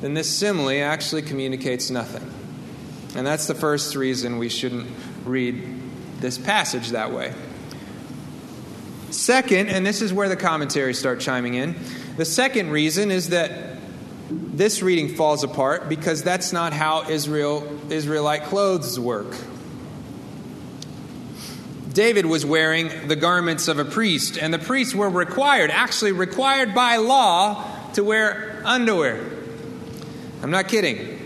then 0.00 0.14
this 0.14 0.28
simile 0.28 0.82
actually 0.82 1.22
communicates 1.22 1.90
nothing. 1.90 2.28
And 3.14 3.24
that's 3.24 3.46
the 3.46 3.54
first 3.54 3.94
reason 3.94 4.38
we 4.38 4.48
shouldn't 4.48 4.88
read 5.24 5.62
this 6.18 6.38
passage 6.38 6.90
that 6.90 7.12
way. 7.12 7.32
Second, 9.10 9.68
and 9.68 9.84
this 9.84 10.02
is 10.02 10.12
where 10.12 10.28
the 10.28 10.36
commentaries 10.36 10.98
start 10.98 11.20
chiming 11.20 11.54
in, 11.54 11.74
the 12.16 12.24
second 12.24 12.70
reason 12.70 13.10
is 13.10 13.30
that 13.30 13.78
this 14.30 14.82
reading 14.82 15.16
falls 15.16 15.42
apart 15.42 15.88
because 15.88 16.22
that's 16.22 16.52
not 16.52 16.72
how 16.72 17.08
Israel 17.08 17.66
Israelite 17.90 18.44
clothes 18.44 18.98
work. 18.98 19.34
David 21.92 22.24
was 22.26 22.46
wearing 22.46 23.08
the 23.08 23.16
garments 23.16 23.66
of 23.66 23.80
a 23.80 23.84
priest, 23.84 24.38
and 24.38 24.54
the 24.54 24.60
priests 24.60 24.94
were 24.94 25.10
required, 25.10 25.70
actually 25.70 26.12
required 26.12 26.72
by 26.72 26.96
law, 26.96 27.66
to 27.94 28.04
wear 28.04 28.62
underwear. 28.64 29.20
I'm 30.40 30.52
not 30.52 30.68
kidding. 30.68 31.18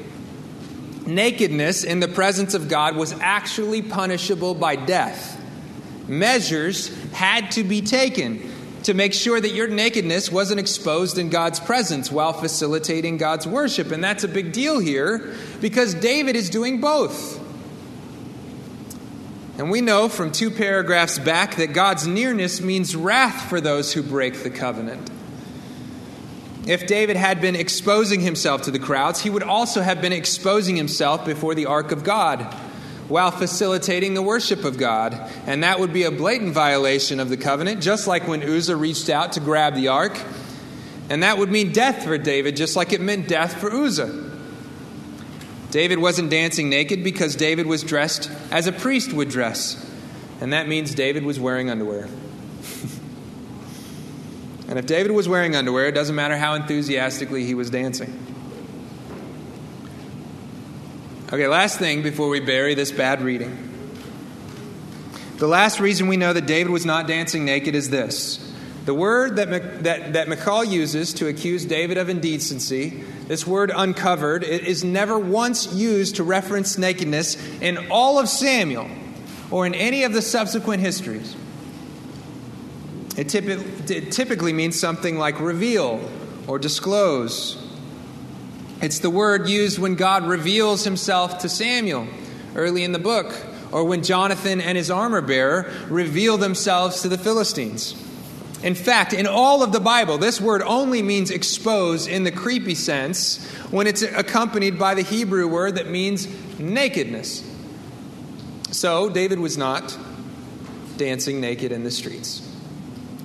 Nakedness 1.07 1.85
in 1.85 2.01
the 2.01 2.09
presence 2.09 2.55
of 2.55 2.69
God 2.69 2.97
was 2.97 3.13
actually 3.21 3.83
punishable 3.83 4.55
by 4.55 4.77
death 4.77 5.39
measures 6.09 6.95
had 7.13 7.51
to 7.53 7.65
be 7.65 7.81
taken 7.81 8.51
to 8.85 8.95
make 8.95 9.15
sure 9.15 9.41
that 9.41 9.53
your 9.53 9.67
nakedness 9.67 10.31
wasn't 10.31 10.61
exposed 10.61 11.19
in 11.19 11.31
God's 11.31 11.59
presence 11.59 12.13
while 12.13 12.33
facilitating 12.33 13.17
God's 13.17 13.47
worship. 13.47 13.91
And 13.91 14.05
that's 14.05 14.25
a 14.25 14.29
big 14.29 14.53
deal 14.53 14.79
here 14.79 15.35
because 15.61 15.95
David 15.95 16.37
is 16.37 16.51
doing 16.51 16.81
both. 16.81 17.41
And 19.57 19.71
we 19.71 19.81
know 19.81 20.09
from 20.09 20.33
two 20.33 20.51
paragraphs 20.51 21.19
back 21.19 21.57
that 21.57 21.73
God's 21.73 22.07
nearness 22.07 22.61
means 22.61 22.95
wrath 22.95 23.49
for 23.49 23.61
those 23.61 23.93
who 23.93 24.03
break 24.03 24.43
the 24.43 24.51
covenant. 24.51 25.11
If 26.67 26.87
David 26.87 27.17
had 27.17 27.41
been 27.41 27.57
exposing 27.57 28.21
himself 28.21 28.63
to 28.63 28.71
the 28.71 28.79
crowds, 28.79 29.21
he 29.21 29.31
would 29.31 29.43
also 29.43 29.81
have 29.81 30.01
been 30.01 30.13
exposing 30.13 30.77
himself 30.77 31.25
before 31.25 31.55
the 31.55 31.67
ark 31.67 31.93
of 31.93 32.05
God 32.05 32.55
while 33.09 33.31
facilitating 33.31 34.15
the 34.15 34.23
worship 34.23 34.65
of 34.65 34.79
God. 34.79 35.15
And 35.47 35.63
that 35.63 35.79
would 35.81 35.93
be 35.93 36.05
a 36.05 36.11
blatant 36.11 36.53
violation 36.55 37.21
of 37.21 37.29
the 37.29 37.37
covenant, 37.37 37.83
just 37.83 38.07
like 38.07 38.27
when 38.27 38.43
Uzzah 38.43 38.77
reached 38.77 39.09
out 39.09 39.33
to 39.33 39.41
grab 39.41 39.75
the 39.75 39.89
ark. 39.89 40.19
And 41.11 41.23
that 41.23 41.39
would 41.39 41.51
mean 41.51 41.73
death 41.73 42.05
for 42.05 42.17
David, 42.17 42.57
just 42.57 42.77
like 42.77 42.93
it 42.93 43.01
meant 43.01 43.29
death 43.29 43.61
for 43.61 43.71
Uzzah. 43.71 44.33
David 45.71 45.99
wasn't 45.99 46.31
dancing 46.31 46.71
naked 46.71 47.03
because 47.03 47.35
David 47.37 47.67
was 47.67 47.83
dressed 47.83 48.31
as 48.51 48.67
a 48.67 48.73
priest 48.73 49.13
would 49.13 49.29
dress. 49.29 49.91
And 50.41 50.53
that 50.53 50.69
means 50.69 50.95
David 50.95 51.25
was 51.25 51.41
wearing 51.41 51.69
underwear. 51.69 52.05
and 54.69 54.79
if 54.79 54.87
David 54.87 55.11
was 55.13 55.29
wearing 55.29 55.57
underwear, 55.57 55.87
it 55.87 55.93
doesn't 55.93 56.15
matter 56.15 56.37
how 56.37 56.55
enthusiastically 56.55 57.45
he 57.45 57.55
was 57.55 57.71
dancing. 57.71 58.24
Okay, 61.35 61.49
last 61.49 61.81
thing 61.81 62.03
before 62.03 62.29
we 62.29 62.39
bury 62.39 62.75
this 62.75 62.93
bad 62.93 63.21
reading. 63.21 63.59
The 65.39 65.49
last 65.49 65.81
reason 65.81 66.07
we 66.07 66.17
know 66.17 66.33
that 66.33 66.47
David 66.47 66.71
was 66.71 66.87
not 66.87 67.09
dancing 67.09 67.45
naked 67.45 67.75
is 67.75 67.91
this 67.91 68.55
The 68.85 68.95
word 68.95 69.35
that, 69.35 69.83
that, 69.83 70.13
that 70.13 70.29
Michal 70.29 70.63
uses 70.63 71.13
to 71.15 71.27
accuse 71.27 71.65
David 71.65 71.99
of 71.99 72.09
indecency, 72.09 73.03
this 73.27 73.45
word 73.45 73.73
uncovered, 73.75 74.45
is 74.45 74.85
never 74.85 75.19
once 75.19 75.73
used 75.73 76.15
to 76.17 76.23
reference 76.23 76.79
nakedness 76.79 77.37
in 77.61 77.91
all 77.91 78.21
of 78.21 78.29
Samuel 78.29 78.89
or 79.51 79.67
in 79.67 79.75
any 79.75 80.05
of 80.05 80.13
the 80.13 80.23
subsequent 80.23 80.83
histories. 80.83 81.35
It 83.17 83.29
typically 83.29 84.53
means 84.53 84.79
something 84.79 85.19
like 85.19 85.41
reveal 85.41 86.09
or 86.47 86.61
disclose. 86.61 87.64
It's 88.85 88.99
the 88.99 89.09
word 89.09 89.49
used 89.49 89.79
when 89.79 89.95
God 89.95 90.27
reveals 90.27 90.85
himself 90.85 91.39
to 91.39 91.49
Samuel 91.49 92.07
early 92.55 92.85
in 92.85 92.93
the 92.93 92.99
book, 92.99 93.35
or 93.73 93.85
when 93.85 94.03
Jonathan 94.03 94.61
and 94.61 94.77
his 94.77 94.91
armor 94.91 95.23
bearer 95.23 95.73
reveal 95.89 96.37
themselves 96.37 97.01
to 97.01 97.09
the 97.09 97.17
Philistines. 97.17 97.95
In 98.63 98.75
fact, 98.75 99.15
in 99.15 99.27
all 99.27 99.63
of 99.63 99.73
the 99.73 99.81
Bible, 99.81 100.19
this 100.19 100.39
word 100.39 100.61
only 100.61 101.01
means 101.01 101.31
exposed 101.31 102.11
in 102.11 102.25
the 102.25 102.31
creepy 102.31 102.75
sense 102.75 103.43
when 103.71 103.87
it's 103.87 104.03
accompanied 104.03 104.79
by 104.79 104.93
the 104.93 105.01
Hebrew 105.01 105.49
word 105.49 105.77
that 105.77 105.89
means 105.89 106.29
nakedness. 106.59 107.43
So, 108.71 109.09
David 109.09 109.39
was 109.39 109.57
not 109.57 109.97
dancing 110.99 111.41
naked 111.41 111.73
in 111.73 111.85
the 111.85 111.91
streets 111.91 112.47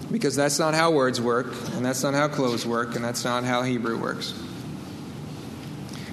because 0.09 0.37
that's 0.37 0.57
not 0.57 0.73
how 0.73 0.91
words 0.91 1.19
work, 1.19 1.47
and 1.73 1.85
that's 1.85 2.01
not 2.01 2.13
how 2.13 2.29
clothes 2.29 2.65
work, 2.65 2.95
and 2.95 3.03
that's 3.03 3.25
not 3.25 3.43
how 3.43 3.63
Hebrew 3.63 3.99
works. 3.99 4.33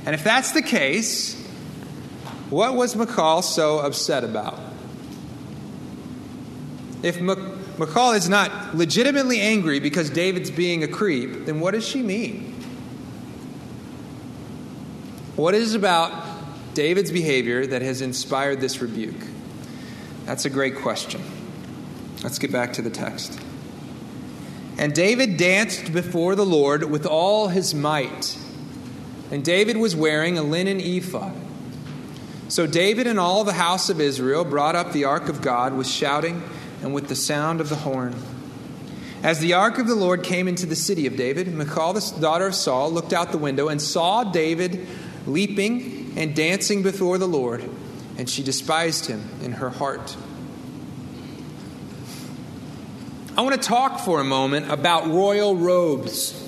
And 0.07 0.15
if 0.15 0.23
that's 0.25 0.53
the 0.53 0.63
case, 0.63 1.35
what 2.49 2.75
was 2.75 2.95
Michal 2.95 3.43
so 3.43 3.81
upset 3.81 4.23
about? 4.23 4.59
If 7.03 7.21
Michal 7.21 8.13
is 8.13 8.29
not 8.29 8.77
legitimately 8.77 9.41
angry 9.41 9.81
because 9.81 10.09
David's 10.09 10.51
being 10.51 10.85
a 10.85 10.89
creep, 10.89 11.45
then 11.45 11.61
what 11.61 11.73
does 11.73 11.87
she 11.87 12.03
mean? 12.03 12.53
What 15.35 15.55
is 15.55 15.75
about 15.75 16.13
David's 16.75 17.11
behavior 17.11 17.67
that 17.67 17.83
has 17.83 18.01
inspired 18.01 18.61
this 18.61 18.81
rebuke? 18.81 19.27
That's 20.25 20.45
a 20.45 20.51
great 20.51 20.77
question. 20.77 21.21
Let's 22.23 22.39
get 22.39 22.53
back 22.53 22.75
to 22.75 22.83
the 22.83 22.91
text. 22.91 23.39
And 24.79 24.95
David 24.95 25.37
danced 25.37 25.93
before 25.93 26.35
the 26.35 26.47
Lord 26.47 26.85
with 26.85 27.07
all 27.07 27.49
his 27.49 27.75
might. 27.75 28.39
And 29.31 29.45
David 29.45 29.77
was 29.77 29.97
wearing 29.97 30.39
a 30.39 30.43
linen 30.43 30.81
ephod. 30.81 31.35
So 32.49 32.67
David 32.67 33.07
and 33.07 33.19
all 33.19 33.43
the 33.43 33.53
house 33.53 33.91
of 33.91 34.01
Israel 34.01 34.45
brought 34.45 34.77
up 34.77 34.93
the 34.93 35.05
ark 35.05 35.29
of 35.29 35.43
God 35.43 35.75
with 35.75 35.89
shouting 35.89 36.43
and 36.83 36.95
with 36.95 37.09
the 37.09 37.17
sound 37.17 37.61
of 37.61 37.69
the 37.69 37.77
horn. 37.77 38.15
As 39.23 39.41
the 39.41 39.55
ark 39.55 39.79
of 39.79 39.89
the 39.89 39.97
Lord 39.97 40.23
came 40.23 40.47
into 40.47 40.67
the 40.67 40.77
city 40.77 41.07
of 41.07 41.17
David, 41.17 41.49
Michal, 41.49 41.95
the 41.95 42.21
daughter 42.21 42.47
of 42.47 42.55
Saul, 42.55 42.93
looked 42.93 43.13
out 43.13 43.33
the 43.33 43.39
window 43.39 43.69
and 43.69 43.83
saw 43.83 44.23
David 44.23 44.87
leaping 45.27 46.13
and 46.17 46.37
dancing 46.37 46.85
before 46.85 47.19
the 47.19 47.27
Lord, 47.27 47.69
and 48.17 48.31
she 48.31 48.45
despised 48.45 49.07
him 49.07 49.29
in 49.43 49.53
her 49.53 49.71
heart. 49.71 50.17
I 53.37 53.43
want 53.43 53.61
to 53.61 53.69
talk 53.69 54.01
for 54.01 54.21
a 54.21 54.25
moment 54.25 54.71
about 54.71 55.09
royal 55.09 55.57
robes. 55.57 56.46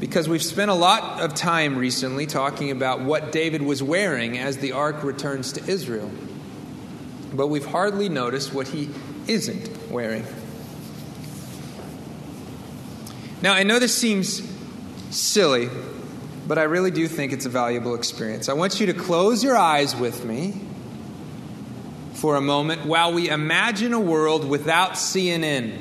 Because 0.00 0.28
we've 0.28 0.42
spent 0.42 0.70
a 0.70 0.74
lot 0.74 1.20
of 1.20 1.34
time 1.34 1.76
recently 1.76 2.26
talking 2.26 2.70
about 2.70 3.02
what 3.02 3.32
David 3.32 3.60
was 3.60 3.82
wearing 3.82 4.38
as 4.38 4.56
the 4.56 4.72
ark 4.72 5.04
returns 5.04 5.52
to 5.52 5.70
Israel. 5.70 6.10
But 7.34 7.48
we've 7.48 7.66
hardly 7.66 8.08
noticed 8.08 8.54
what 8.54 8.66
he 8.66 8.88
isn't 9.28 9.90
wearing. 9.90 10.24
Now, 13.42 13.52
I 13.52 13.62
know 13.62 13.78
this 13.78 13.94
seems 13.94 14.42
silly, 15.10 15.68
but 16.46 16.58
I 16.58 16.64
really 16.64 16.90
do 16.90 17.06
think 17.06 17.32
it's 17.32 17.46
a 17.46 17.50
valuable 17.50 17.94
experience. 17.94 18.48
I 18.48 18.54
want 18.54 18.80
you 18.80 18.86
to 18.86 18.94
close 18.94 19.44
your 19.44 19.56
eyes 19.56 19.94
with 19.94 20.24
me 20.24 20.60
for 22.14 22.36
a 22.36 22.40
moment 22.40 22.84
while 22.84 23.12
we 23.12 23.30
imagine 23.30 23.92
a 23.92 24.00
world 24.00 24.46
without 24.46 24.92
CNN 24.92 25.72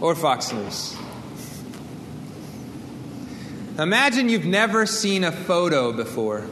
or 0.00 0.14
Fox 0.16 0.52
News. 0.52 0.97
Imagine 3.78 4.28
you've 4.28 4.44
never 4.44 4.86
seen 4.86 5.22
a 5.22 5.30
photo 5.30 5.92
before. 5.92 6.44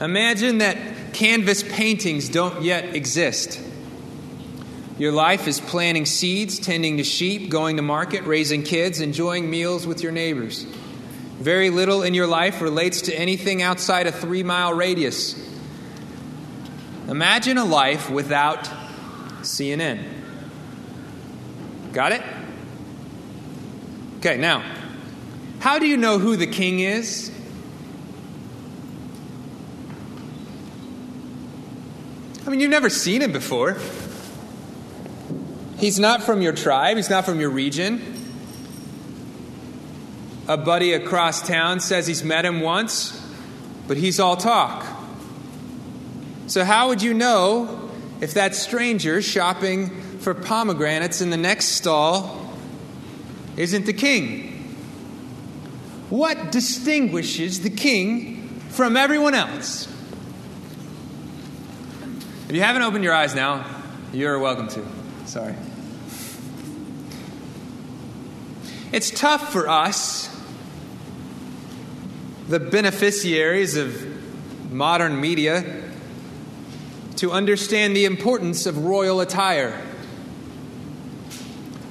Imagine 0.00 0.58
that 0.58 1.12
canvas 1.12 1.62
paintings 1.62 2.30
don't 2.30 2.62
yet 2.62 2.96
exist. 2.96 3.60
Your 4.98 5.12
life 5.12 5.46
is 5.46 5.60
planting 5.60 6.06
seeds, 6.06 6.58
tending 6.58 6.96
to 6.96 7.04
sheep, 7.04 7.50
going 7.50 7.76
to 7.76 7.82
market, 7.82 8.24
raising 8.24 8.62
kids, 8.62 9.00
enjoying 9.00 9.50
meals 9.50 9.86
with 9.86 10.02
your 10.02 10.12
neighbors. 10.12 10.62
Very 11.38 11.68
little 11.68 12.02
in 12.02 12.14
your 12.14 12.26
life 12.26 12.62
relates 12.62 13.02
to 13.02 13.14
anything 13.14 13.60
outside 13.60 14.06
a 14.06 14.12
three 14.12 14.42
mile 14.42 14.72
radius. 14.72 15.34
Imagine 17.08 17.58
a 17.58 17.64
life 17.64 18.08
without 18.08 18.64
CNN. 19.42 20.02
Got 21.92 22.12
it? 22.12 22.22
Okay, 24.20 24.36
now, 24.36 24.62
how 25.60 25.78
do 25.78 25.86
you 25.86 25.96
know 25.96 26.18
who 26.18 26.36
the 26.36 26.46
king 26.46 26.80
is? 26.80 27.32
I 32.46 32.50
mean, 32.50 32.60
you've 32.60 32.70
never 32.70 32.90
seen 32.90 33.22
him 33.22 33.32
before. 33.32 33.78
He's 35.78 35.98
not 35.98 36.22
from 36.22 36.42
your 36.42 36.52
tribe, 36.52 36.98
he's 36.98 37.08
not 37.08 37.24
from 37.24 37.40
your 37.40 37.48
region. 37.48 38.02
A 40.48 40.58
buddy 40.58 40.92
across 40.92 41.40
town 41.48 41.80
says 41.80 42.06
he's 42.06 42.22
met 42.22 42.44
him 42.44 42.60
once, 42.60 43.18
but 43.88 43.96
he's 43.96 44.20
all 44.20 44.36
talk. 44.36 44.84
So, 46.46 46.62
how 46.62 46.88
would 46.88 47.00
you 47.00 47.14
know 47.14 47.90
if 48.20 48.34
that 48.34 48.54
stranger 48.54 49.22
shopping 49.22 50.18
for 50.18 50.34
pomegranates 50.34 51.22
in 51.22 51.30
the 51.30 51.38
next 51.38 51.68
stall 51.68 52.49
isn't 53.56 53.86
the 53.86 53.92
king? 53.92 54.56
What 56.08 56.50
distinguishes 56.50 57.60
the 57.60 57.70
king 57.70 58.48
from 58.70 58.96
everyone 58.96 59.34
else? 59.34 59.86
If 62.48 62.56
you 62.56 62.62
haven't 62.62 62.82
opened 62.82 63.04
your 63.04 63.14
eyes 63.14 63.34
now, 63.34 63.64
you're 64.12 64.38
welcome 64.38 64.66
to. 64.68 64.84
Sorry. 65.26 65.54
It's 68.92 69.10
tough 69.10 69.52
for 69.52 69.68
us 69.68 70.28
the 72.48 72.58
beneficiaries 72.58 73.76
of 73.76 74.72
modern 74.72 75.20
media 75.20 75.84
to 77.14 77.30
understand 77.30 77.94
the 77.94 78.04
importance 78.04 78.66
of 78.66 78.78
royal 78.78 79.20
attire. 79.20 79.80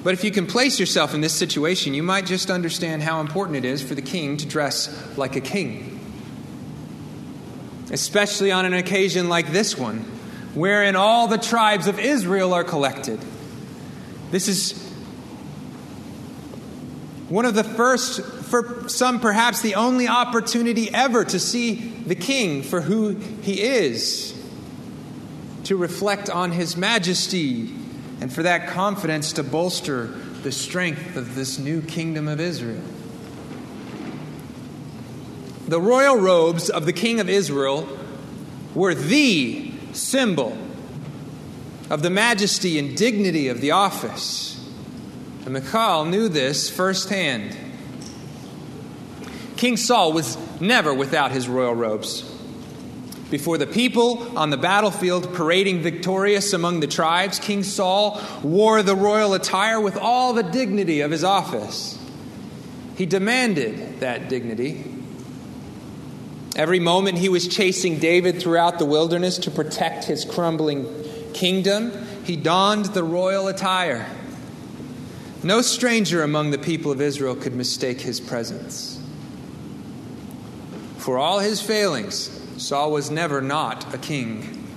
But 0.04 0.14
if 0.14 0.24
you 0.24 0.32
can 0.32 0.48
place 0.48 0.80
yourself 0.80 1.14
in 1.14 1.22
this 1.22 1.34
situation, 1.34 1.94
you 1.94 2.04
might 2.04 2.26
just 2.26 2.50
understand 2.50 3.04
how 3.04 3.20
important 3.20 3.58
it 3.58 3.66
is 3.66 3.84
for 3.84 3.96
the 3.96 4.02
king 4.02 4.38
to 4.38 4.46
dress 4.46 5.18
like 5.18 5.36
a 5.36 5.42
king. 5.42 6.00
Especially 7.92 8.52
on 8.52 8.66
an 8.66 8.74
occasion 8.74 9.28
like 9.28 9.52
this 9.52 9.78
one, 9.78 10.00
wherein 10.54 10.96
all 10.96 11.28
the 11.28 11.38
tribes 11.38 11.88
of 11.88 12.00
Israel 12.00 12.54
are 12.54 12.64
collected. 12.64 13.20
This 14.32 14.48
is 14.48 14.90
one 17.28 17.46
of 17.46 17.54
the 17.54 17.64
first, 17.64 18.22
for 18.22 18.88
some 18.88 19.20
perhaps 19.20 19.62
the 19.62 19.76
only 19.76 20.08
opportunity 20.08 20.90
ever 20.94 21.26
to 21.26 21.40
see 21.40 21.76
the 21.76 22.16
king 22.16 22.64
for 22.64 22.82
who 22.82 23.16
he 23.42 23.62
is, 23.62 24.34
to 25.66 25.76
reflect 25.76 26.30
on 26.30 26.52
his 26.52 26.78
majesty, 26.78 27.76
and 28.22 28.32
for 28.32 28.44
that 28.44 28.68
confidence 28.68 29.34
to 29.34 29.44
bolster 29.44 30.08
the 30.44 30.52
strength 30.52 31.16
of 31.16 31.36
this 31.36 31.60
new 31.60 31.82
kingdom 31.82 32.28
of 32.28 32.40
Israel. 32.40 32.82
The 35.68 35.80
royal 35.80 36.16
robes 36.16 36.70
of 36.70 36.86
the 36.86 36.94
king 36.94 37.20
of 37.20 37.30
Israel 37.30 37.88
were 38.74 38.96
the 38.96 39.72
symbol 39.94 40.58
of 41.90 42.02
the 42.02 42.10
majesty 42.10 42.80
and 42.80 42.96
dignity 42.96 43.48
of 43.48 43.62
the 43.62 43.72
office. 43.72 44.56
And 45.46 45.54
Michal 45.54 46.06
knew 46.06 46.30
this 46.30 46.70
firsthand. 46.70 47.56
King 49.58 49.78
Saul 49.78 50.14
was 50.14 50.38
never 50.62 50.94
without 50.94 51.32
his 51.32 51.48
royal 51.48 51.76
robes. 51.76 52.24
Before 53.30 53.58
the 53.58 53.68
people 53.68 54.38
on 54.38 54.50
the 54.50 54.58
battlefield 54.58 55.34
parading 55.34 55.82
victorious 55.82 56.54
among 56.54 56.80
the 56.80 56.88
tribes, 56.88 57.38
King 57.38 57.64
Saul 57.64 58.20
wore 58.44 58.82
the 58.82 58.96
royal 58.96 59.34
attire 59.34 59.80
with 59.80 59.98
all 59.98 60.34
the 60.34 60.44
dignity 60.44 61.02
of 61.02 61.12
his 61.12 61.24
office. 61.24 61.98
He 62.98 63.06
demanded 63.06 64.00
that 64.00 64.30
dignity. 64.30 64.84
Every 66.56 66.80
moment 66.80 67.20
he 67.20 67.30
was 67.30 67.48
chasing 67.48 68.00
David 68.00 68.42
throughout 68.42 68.80
the 68.80 68.86
wilderness 68.86 69.38
to 69.40 69.52
protect 69.52 70.06
his 70.06 70.26
crumbling 70.26 70.88
kingdom, 71.34 71.92
he 72.26 72.36
donned 72.36 72.86
the 72.86 73.04
royal 73.04 73.48
attire. 73.48 74.08
No 75.44 75.62
stranger 75.62 76.24
among 76.24 76.52
the 76.52 76.58
people 76.58 76.92
of 76.92 77.00
Israel 77.00 77.36
could 77.36 77.56
mistake 77.56 78.02
his 78.02 78.20
presence. 78.20 79.00
For 80.98 81.18
all 81.18 81.40
his 81.40 81.62
failings, 81.62 82.39
Saul 82.60 82.92
was 82.92 83.10
never 83.10 83.42
not 83.42 83.94
a 83.94 83.98
king. 83.98 84.68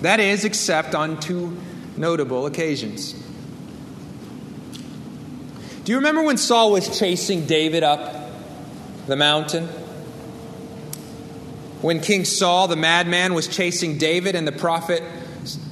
That 0.00 0.18
is, 0.18 0.44
except 0.44 0.94
on 0.94 1.20
two 1.20 1.56
notable 1.96 2.46
occasions. 2.46 3.12
Do 5.84 5.92
you 5.92 5.98
remember 5.98 6.22
when 6.22 6.38
Saul 6.38 6.72
was 6.72 6.98
chasing 6.98 7.44
David 7.44 7.82
up 7.82 8.30
the 9.06 9.16
mountain? 9.16 9.66
When 11.82 12.00
King 12.00 12.24
Saul, 12.24 12.68
the 12.68 12.76
madman, 12.76 13.34
was 13.34 13.46
chasing 13.46 13.98
David 13.98 14.34
and 14.34 14.48
the 14.48 14.52
prophet 14.52 15.02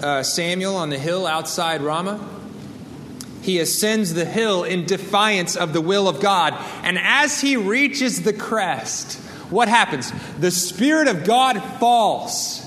uh, 0.03 0.23
Samuel 0.23 0.77
on 0.77 0.91
the 0.91 0.99
hill 0.99 1.27
outside 1.27 1.81
Ramah? 1.81 2.29
He 3.41 3.59
ascends 3.59 4.13
the 4.13 4.27
hill 4.27 4.65
in 4.65 4.85
defiance 4.85 5.57
of 5.57 5.73
the 5.73 5.81
will 5.81 6.07
of 6.07 6.21
God. 6.21 6.55
And 6.83 6.99
as 6.99 7.41
he 7.41 7.57
reaches 7.57 8.23
the 8.23 8.35
crest, 8.35 9.19
what 9.53 9.69
happens? 9.69 10.13
The 10.39 10.51
Spirit 10.51 11.09
of 11.09 11.25
God 11.25 11.63
falls. 11.79 12.67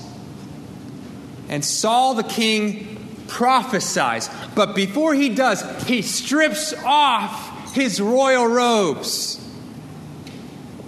And 1.49 1.65
Saul 1.65 2.13
the 2.13 2.23
king 2.23 3.25
prophesies. 3.27 4.29
But 4.55 4.75
before 4.75 5.13
he 5.13 5.29
does, 5.29 5.61
he 5.85 6.01
strips 6.01 6.73
off 6.85 7.73
his 7.73 7.99
royal 7.99 8.47
robes. 8.47 9.41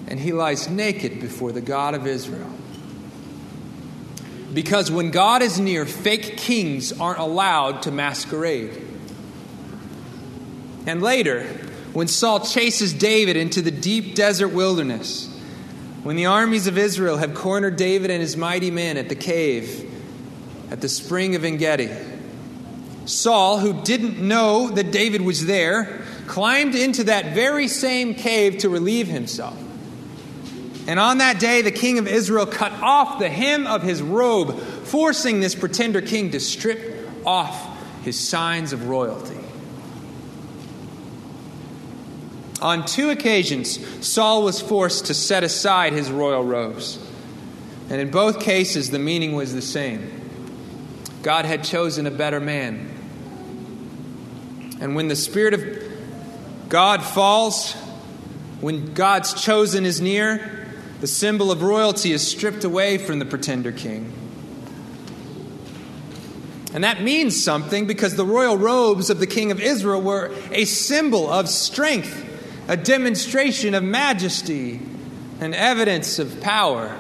And 0.07 0.19
he 0.19 0.31
lies 0.31 0.69
naked 0.69 1.19
before 1.19 1.51
the 1.51 1.62
God 1.62 1.95
of 1.95 2.07
Israel. 2.07 2.49
Because 4.53 4.89
when 4.89 5.12
God 5.12 5.41
is 5.41 5.60
near, 5.60 5.86
fake 5.86 6.38
kings 6.38 6.97
aren't 6.97 7.19
allowed 7.19 7.81
to 7.83 7.91
masquerade. 7.91 8.88
And 10.86 11.01
later, 11.01 11.43
when 11.91 12.07
Saul 12.07 12.39
chases 12.39 12.93
David 12.93 13.36
into 13.36 13.62
the 13.62 13.71
deep 13.71 14.15
desert 14.15 14.49
wilderness, 14.49 15.26
when 16.03 16.15
the 16.15 16.27
armies 16.27 16.67
of 16.67 16.77
Israel 16.77 17.17
have 17.17 17.33
cornered 17.33 17.75
David 17.75 18.12
and 18.12 18.21
his 18.21 18.38
mighty 18.38 18.71
men 18.71 18.97
at 18.97 19.10
the 19.10 19.15
cave 19.15 19.91
at 20.69 20.81
the 20.81 20.89
spring 20.89 21.36
of 21.36 21.43
Engedi, 21.43 21.89
Saul, 23.05 23.60
who 23.60 23.81
didn't 23.83 24.19
know 24.19 24.69
that 24.69 24.91
David 24.91 25.21
was 25.21 25.45
there, 25.45 26.01
climbed 26.27 26.75
into 26.75 27.05
that 27.05 27.33
very 27.33 27.67
same 27.67 28.13
cave 28.13 28.60
to 28.60 28.69
relieve 28.69 29.07
himself. 29.07 29.57
And 30.88 30.99
on 30.99 31.17
that 31.17 31.39
day, 31.39 31.62
the 31.62 31.71
king 31.71 31.99
of 31.99 32.07
Israel 32.07 32.45
cut 32.45 32.71
off 32.81 33.19
the 33.19 33.29
hem 33.29 33.67
of 33.67 33.83
his 33.83 34.01
robe, 34.01 34.60
forcing 34.60 35.39
this 35.39 35.55
pretender 35.55 36.01
king 36.01 36.31
to 36.31 36.39
strip 36.39 37.10
off 37.25 37.77
his 38.03 38.17
signs 38.17 38.71
of 38.71 38.88
royalty. 38.88 39.37
On 42.62 42.86
two 42.86 43.10
occasions, 43.10 43.80
Saul 44.06 44.43
was 44.43 44.62
forced 44.62 45.06
to 45.08 45.13
set 45.13 45.43
aside 45.43 45.93
his 45.93 46.12
royal 46.12 46.43
robes. 46.43 46.98
And 47.89 48.02
in 48.02 48.10
both 48.10 48.39
cases, 48.39 48.89
the 48.89 49.00
meaning 49.00 49.34
was 49.34 49.54
the 49.54 49.62
same 49.62 50.13
God 51.22 51.46
had 51.46 51.63
chosen 51.63 52.06
a 52.08 52.12
better 52.12 52.39
man. 52.39 52.93
And 54.80 54.96
when 54.96 55.08
the 55.08 55.15
Spirit 55.15 55.54
of 55.54 56.70
God 56.70 57.04
falls, 57.04 57.74
when 58.62 58.93
God's 58.93 59.34
chosen 59.34 59.86
is 59.86 60.02
near, 60.02 60.67
the 61.00 61.08
symbol 61.08 61.52
of 61.52 61.62
royalty 61.62 62.12
is 62.12 62.26
stripped 62.26 62.63
away 62.63 62.98
from 62.98 63.20
the 63.20 63.26
pretender 63.26 63.72
king. 63.72 64.13
And 66.74 66.84
that 66.84 67.02
means 67.02 67.41
something 67.43 67.88
because 67.88 68.15
the 68.15 68.26
royal 68.26 68.58
robes 68.58 69.10
of 69.10 69.20
the 69.20 69.28
king 69.28 69.52
of 69.52 69.60
Israel 69.60 70.02
were 70.02 70.32
a 70.52 70.65
symbol 70.65 71.30
of 71.30 71.50
strength 71.50 72.26
a 72.67 72.77
demonstration 72.77 73.73
of 73.73 73.84
majesty 73.84 74.82
an 75.39 75.53
evidence 75.53 76.19
of 76.19 76.41
power. 76.41 76.97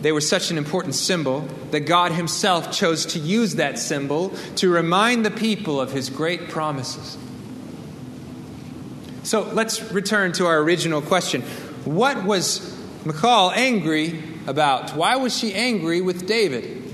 They 0.00 0.12
were 0.12 0.20
such 0.20 0.50
an 0.50 0.58
important 0.58 0.94
symbol 0.94 1.40
that 1.70 1.80
God 1.80 2.12
Himself 2.12 2.72
chose 2.72 3.06
to 3.06 3.18
use 3.18 3.56
that 3.56 3.78
symbol 3.78 4.30
to 4.56 4.70
remind 4.70 5.24
the 5.24 5.30
people 5.30 5.80
of 5.80 5.92
His 5.92 6.08
great 6.08 6.48
promises. 6.48 7.16
So 9.24 9.42
let's 9.52 9.82
return 9.92 10.32
to 10.34 10.46
our 10.46 10.58
original 10.58 11.02
question. 11.02 11.42
What 11.84 12.24
was 12.24 12.76
Michal 13.04 13.50
angry 13.50 14.22
about? 14.46 14.94
Why 14.96 15.16
was 15.16 15.36
she 15.36 15.52
angry 15.52 16.00
with 16.00 16.26
David? 16.26 16.87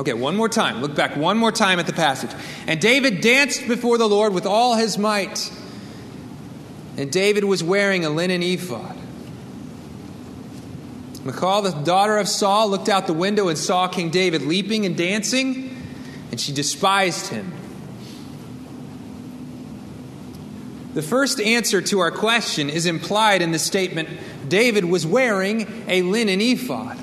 Okay, 0.00 0.14
one 0.14 0.34
more 0.34 0.48
time. 0.48 0.80
Look 0.80 0.94
back 0.94 1.14
one 1.14 1.36
more 1.36 1.52
time 1.52 1.78
at 1.78 1.86
the 1.86 1.92
passage. 1.92 2.30
And 2.66 2.80
David 2.80 3.20
danced 3.20 3.68
before 3.68 3.98
the 3.98 4.08
Lord 4.08 4.32
with 4.32 4.46
all 4.46 4.74
his 4.74 4.96
might. 4.96 5.52
And 6.96 7.12
David 7.12 7.44
was 7.44 7.62
wearing 7.62 8.06
a 8.06 8.08
linen 8.08 8.42
ephod. 8.42 8.96
Michal, 11.22 11.60
the 11.60 11.72
daughter 11.72 12.16
of 12.16 12.28
Saul, 12.30 12.70
looked 12.70 12.88
out 12.88 13.06
the 13.06 13.12
window 13.12 13.48
and 13.48 13.58
saw 13.58 13.88
King 13.88 14.08
David 14.08 14.40
leaping 14.40 14.86
and 14.86 14.96
dancing, 14.96 15.76
and 16.30 16.40
she 16.40 16.54
despised 16.54 17.26
him. 17.26 17.52
The 20.94 21.02
first 21.02 21.40
answer 21.40 21.82
to 21.82 22.00
our 22.00 22.10
question 22.10 22.70
is 22.70 22.86
implied 22.86 23.42
in 23.42 23.52
the 23.52 23.58
statement 23.58 24.08
David 24.48 24.86
was 24.86 25.06
wearing 25.06 25.84
a 25.88 26.00
linen 26.00 26.40
ephod 26.40 26.98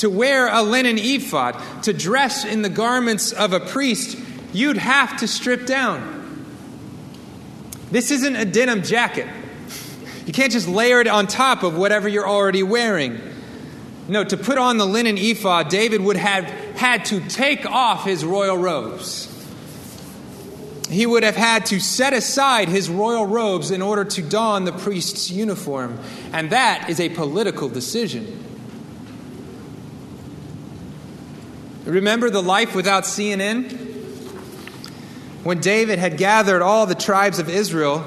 to 0.00 0.08
wear 0.08 0.48
a 0.48 0.62
linen 0.62 0.96
ephod, 0.98 1.56
to 1.82 1.92
dress 1.92 2.44
in 2.46 2.62
the 2.62 2.70
garments 2.70 3.32
of 3.32 3.52
a 3.52 3.60
priest, 3.60 4.18
you'd 4.52 4.78
have 4.78 5.18
to 5.18 5.28
strip 5.28 5.66
down. 5.66 6.16
This 7.90 8.10
isn't 8.10 8.36
a 8.36 8.44
denim 8.44 8.82
jacket. 8.82 9.28
You 10.26 10.34
can't 10.34 10.52
just 10.52 10.68
layer 10.68 11.00
it 11.00 11.08
on 11.08 11.26
top 11.26 11.64
of 11.64 11.76
whatever 11.76 12.06
you're 12.06 12.28
already 12.28 12.62
wearing. 12.62 13.20
No, 14.06 14.22
to 14.22 14.36
put 14.36 14.58
on 14.58 14.76
the 14.76 14.86
linen 14.86 15.18
ephod, 15.18 15.70
David 15.70 16.00
would 16.02 16.16
have 16.16 16.44
had 16.44 17.06
to 17.06 17.20
take 17.20 17.66
off 17.66 18.04
his 18.04 18.24
royal 18.24 18.56
robes. 18.56 19.26
He 20.88 21.04
would 21.04 21.24
have 21.24 21.34
had 21.34 21.66
to 21.66 21.80
set 21.80 22.12
aside 22.12 22.68
his 22.68 22.88
royal 22.88 23.26
robes 23.26 23.72
in 23.72 23.82
order 23.82 24.04
to 24.04 24.22
don 24.22 24.66
the 24.66 24.72
priest's 24.72 25.32
uniform. 25.32 25.98
And 26.32 26.50
that 26.50 26.90
is 26.90 27.00
a 27.00 27.08
political 27.08 27.68
decision. 27.68 28.49
Remember 31.84 32.30
the 32.30 32.42
life 32.42 32.74
without 32.74 33.04
CNN? 33.04 33.72
When 35.42 35.60
David 35.60 35.98
had 35.98 36.18
gathered 36.18 36.60
all 36.60 36.86
the 36.86 36.94
tribes 36.94 37.38
of 37.38 37.48
Israel, 37.48 38.04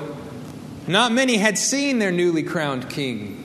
not 0.88 1.12
many 1.12 1.38
had 1.38 1.58
seen 1.58 2.00
their 2.00 2.12
newly 2.12 2.44
crowned 2.44 2.90
king. 2.90 3.40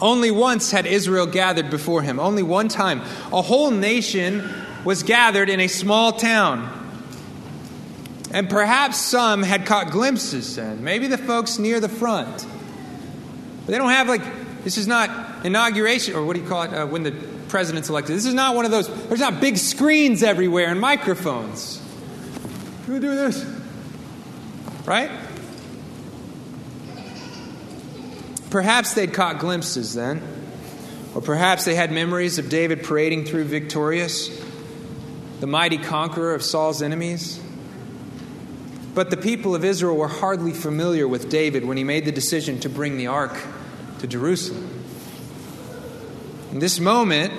Only 0.00 0.30
once 0.30 0.70
had 0.70 0.86
Israel 0.86 1.26
gathered 1.26 1.70
before 1.70 2.02
him, 2.02 2.18
only 2.18 2.42
one 2.42 2.68
time. 2.68 3.02
A 3.32 3.42
whole 3.42 3.70
nation 3.70 4.48
was 4.84 5.02
gathered 5.02 5.48
in 5.48 5.60
a 5.60 5.68
small 5.68 6.12
town. 6.12 6.80
And 8.32 8.50
perhaps 8.50 8.98
some 8.98 9.42
had 9.42 9.66
caught 9.66 9.90
glimpses 9.90 10.56
then, 10.56 10.82
maybe 10.82 11.06
the 11.06 11.18
folks 11.18 11.58
near 11.58 11.78
the 11.78 11.88
front. 11.88 12.46
But 13.64 13.72
they 13.72 13.78
don't 13.78 13.90
have, 13.90 14.08
like, 14.08 14.64
this 14.64 14.76
is 14.78 14.86
not 14.86 15.44
inauguration, 15.44 16.16
or 16.16 16.24
what 16.24 16.34
do 16.34 16.42
you 16.42 16.48
call 16.48 16.62
it, 16.62 16.74
uh, 16.74 16.86
when 16.86 17.02
the 17.02 17.12
president's 17.48 17.88
elected. 17.88 18.16
This 18.16 18.26
is 18.26 18.34
not 18.34 18.54
one 18.54 18.64
of 18.64 18.70
those, 18.70 18.88
there's 19.08 19.20
not 19.20 19.40
big 19.40 19.56
screens 19.56 20.22
everywhere 20.22 20.68
and 20.68 20.80
microphones. 20.80 21.80
Who 22.86 23.00
do 23.00 23.14
this? 23.14 23.44
Right? 24.84 25.10
Perhaps 28.50 28.94
they'd 28.94 29.12
caught 29.12 29.38
glimpses 29.38 29.94
then. 29.94 30.22
Or 31.14 31.20
perhaps 31.20 31.64
they 31.64 31.76
had 31.76 31.92
memories 31.92 32.38
of 32.38 32.48
David 32.48 32.82
parading 32.82 33.24
through 33.26 33.44
victorious, 33.44 34.28
the 35.38 35.46
mighty 35.46 35.78
conqueror 35.78 36.34
of 36.34 36.42
Saul's 36.42 36.82
enemies. 36.82 37.40
But 38.94 39.10
the 39.10 39.16
people 39.16 39.54
of 39.54 39.64
Israel 39.64 39.96
were 39.96 40.08
hardly 40.08 40.52
familiar 40.52 41.06
with 41.06 41.28
David 41.28 41.64
when 41.64 41.76
he 41.76 41.84
made 41.84 42.04
the 42.04 42.12
decision 42.12 42.60
to 42.60 42.68
bring 42.68 42.96
the 42.96 43.06
ark 43.06 43.40
to 44.00 44.06
Jerusalem. 44.06 44.73
This 46.54 46.78
moment, 46.78 47.32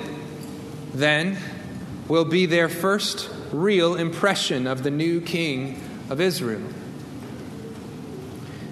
then, 0.93 1.37
will 2.09 2.25
be 2.25 2.45
their 2.45 2.67
first 2.67 3.29
real 3.53 3.95
impression 3.95 4.67
of 4.67 4.83
the 4.83 4.91
new 4.91 5.21
king 5.21 5.81
of 6.09 6.19
Israel. 6.19 6.61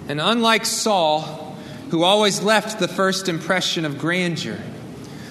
And 0.06 0.20
unlike 0.20 0.66
Saul, 0.66 1.56
who 1.88 2.02
always 2.02 2.42
left 2.42 2.78
the 2.78 2.88
first 2.88 3.30
impression 3.30 3.86
of 3.86 3.98
grandeur, 3.98 4.58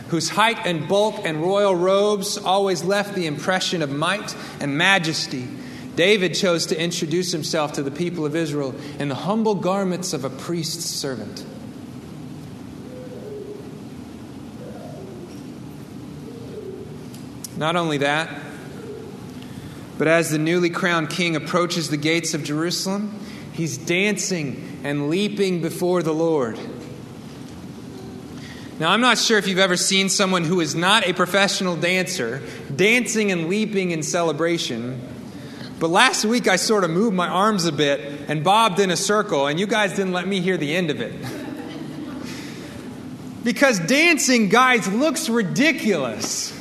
whose 0.08 0.30
height 0.30 0.66
and 0.66 0.88
bulk 0.88 1.22
and 1.24 1.42
royal 1.42 1.76
robes 1.76 2.40
always 2.40 2.84
left 2.84 3.14
the 3.14 3.28
impression 3.28 3.84
of 3.84 3.92
might 3.92 4.36
and 4.60 4.78
majesty, 4.78 5.48
David 5.96 6.34
chose 6.34 6.66
to 6.68 6.82
introduce 6.82 7.32
himself 7.32 7.74
to 7.74 7.84
the 7.84 7.92
people 7.92 8.26
of 8.26 8.36
Israel 8.36 8.74
in 8.98 9.10
the 9.10 9.16
humble 9.16 9.56
garments 9.56 10.14
of 10.14 10.26
a 10.26 10.30
priest's 10.32 10.86
servant. 10.86 11.46
Not 17.58 17.76
only 17.76 18.00
that, 18.00 18.30
but 19.98 20.08
as 20.08 20.32
the 20.32 20.40
newly 20.40 20.70
crowned 20.70 21.10
king 21.10 21.36
approaches 21.36 21.90
the 21.90 21.98
gates 21.98 22.34
of 22.34 22.44
Jerusalem, 22.44 23.20
he's 23.54 23.78
dancing 23.78 24.82
and 24.84 25.10
leaping 25.10 25.62
before 25.62 26.02
the 26.02 26.14
Lord. 26.14 26.58
Now, 28.80 28.90
I'm 28.90 29.02
not 29.02 29.20
sure 29.20 29.38
if 29.38 29.48
you've 29.48 29.60
ever 29.60 29.78
seen 29.78 30.10
someone 30.10 30.44
who 30.44 30.60
is 30.60 30.74
not 30.74 31.08
a 31.08 31.14
professional 31.14 31.76
dancer 31.76 32.42
dancing 32.76 33.32
and 33.32 33.48
leaping 33.48 33.92
in 33.92 34.02
celebration. 34.02 35.00
But 35.80 35.90
last 35.90 36.26
week 36.26 36.48
I 36.48 36.56
sort 36.56 36.84
of 36.84 36.90
moved 36.90 37.16
my 37.16 37.28
arms 37.28 37.66
a 37.66 37.72
bit 37.72 38.00
and 38.28 38.44
bobbed 38.44 38.80
in 38.80 38.90
a 38.90 38.98
circle, 38.98 39.48
and 39.48 39.60
you 39.60 39.68
guys 39.68 39.92
didn't 39.92 40.14
let 40.14 40.28
me 40.28 40.42
hear 40.42 40.58
the 40.58 40.76
end 40.76 40.90
of 40.90 41.02
it. 41.02 41.14
because 43.44 43.80
dancing, 43.80 44.50
guys, 44.50 44.88
looks 44.88 45.30
ridiculous. 45.30 46.53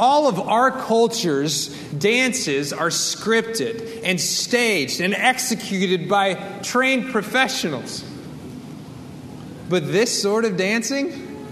All 0.00 0.28
of 0.28 0.40
our 0.40 0.70
culture's 0.70 1.68
dances 1.92 2.72
are 2.72 2.88
scripted 2.88 4.00
and 4.02 4.18
staged 4.18 5.02
and 5.02 5.12
executed 5.12 6.08
by 6.08 6.36
trained 6.62 7.12
professionals. 7.12 8.02
But 9.68 9.92
this 9.92 10.22
sort 10.22 10.46
of 10.46 10.56
dancing, 10.56 11.46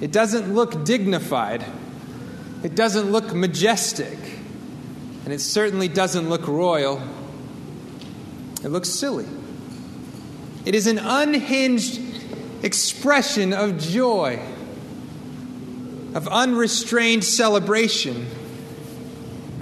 it 0.00 0.12
doesn't 0.12 0.54
look 0.54 0.84
dignified. 0.84 1.64
It 2.62 2.76
doesn't 2.76 3.10
look 3.10 3.34
majestic. 3.34 4.18
And 5.24 5.32
it 5.34 5.40
certainly 5.40 5.88
doesn't 5.88 6.28
look 6.28 6.46
royal. 6.46 7.02
It 8.62 8.68
looks 8.68 8.88
silly. 8.88 9.26
It 10.64 10.76
is 10.76 10.86
an 10.86 11.00
unhinged 11.00 12.00
expression 12.62 13.52
of 13.52 13.80
joy, 13.80 14.40
of 16.14 16.28
unrestrained 16.28 17.24
celebration. 17.24 18.26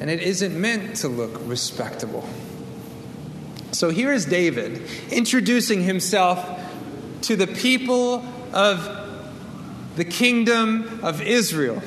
And 0.00 0.10
it 0.10 0.22
isn't 0.22 0.58
meant 0.58 0.96
to 0.96 1.08
look 1.08 1.40
respectable. 1.44 2.28
So 3.72 3.90
here 3.90 4.12
is 4.12 4.24
David 4.24 4.82
introducing 5.10 5.82
himself 5.82 6.44
to 7.22 7.36
the 7.36 7.46
people 7.46 8.24
of 8.52 8.96
the 9.96 10.04
kingdom 10.04 11.00
of 11.02 11.20
Israel. 11.20 11.82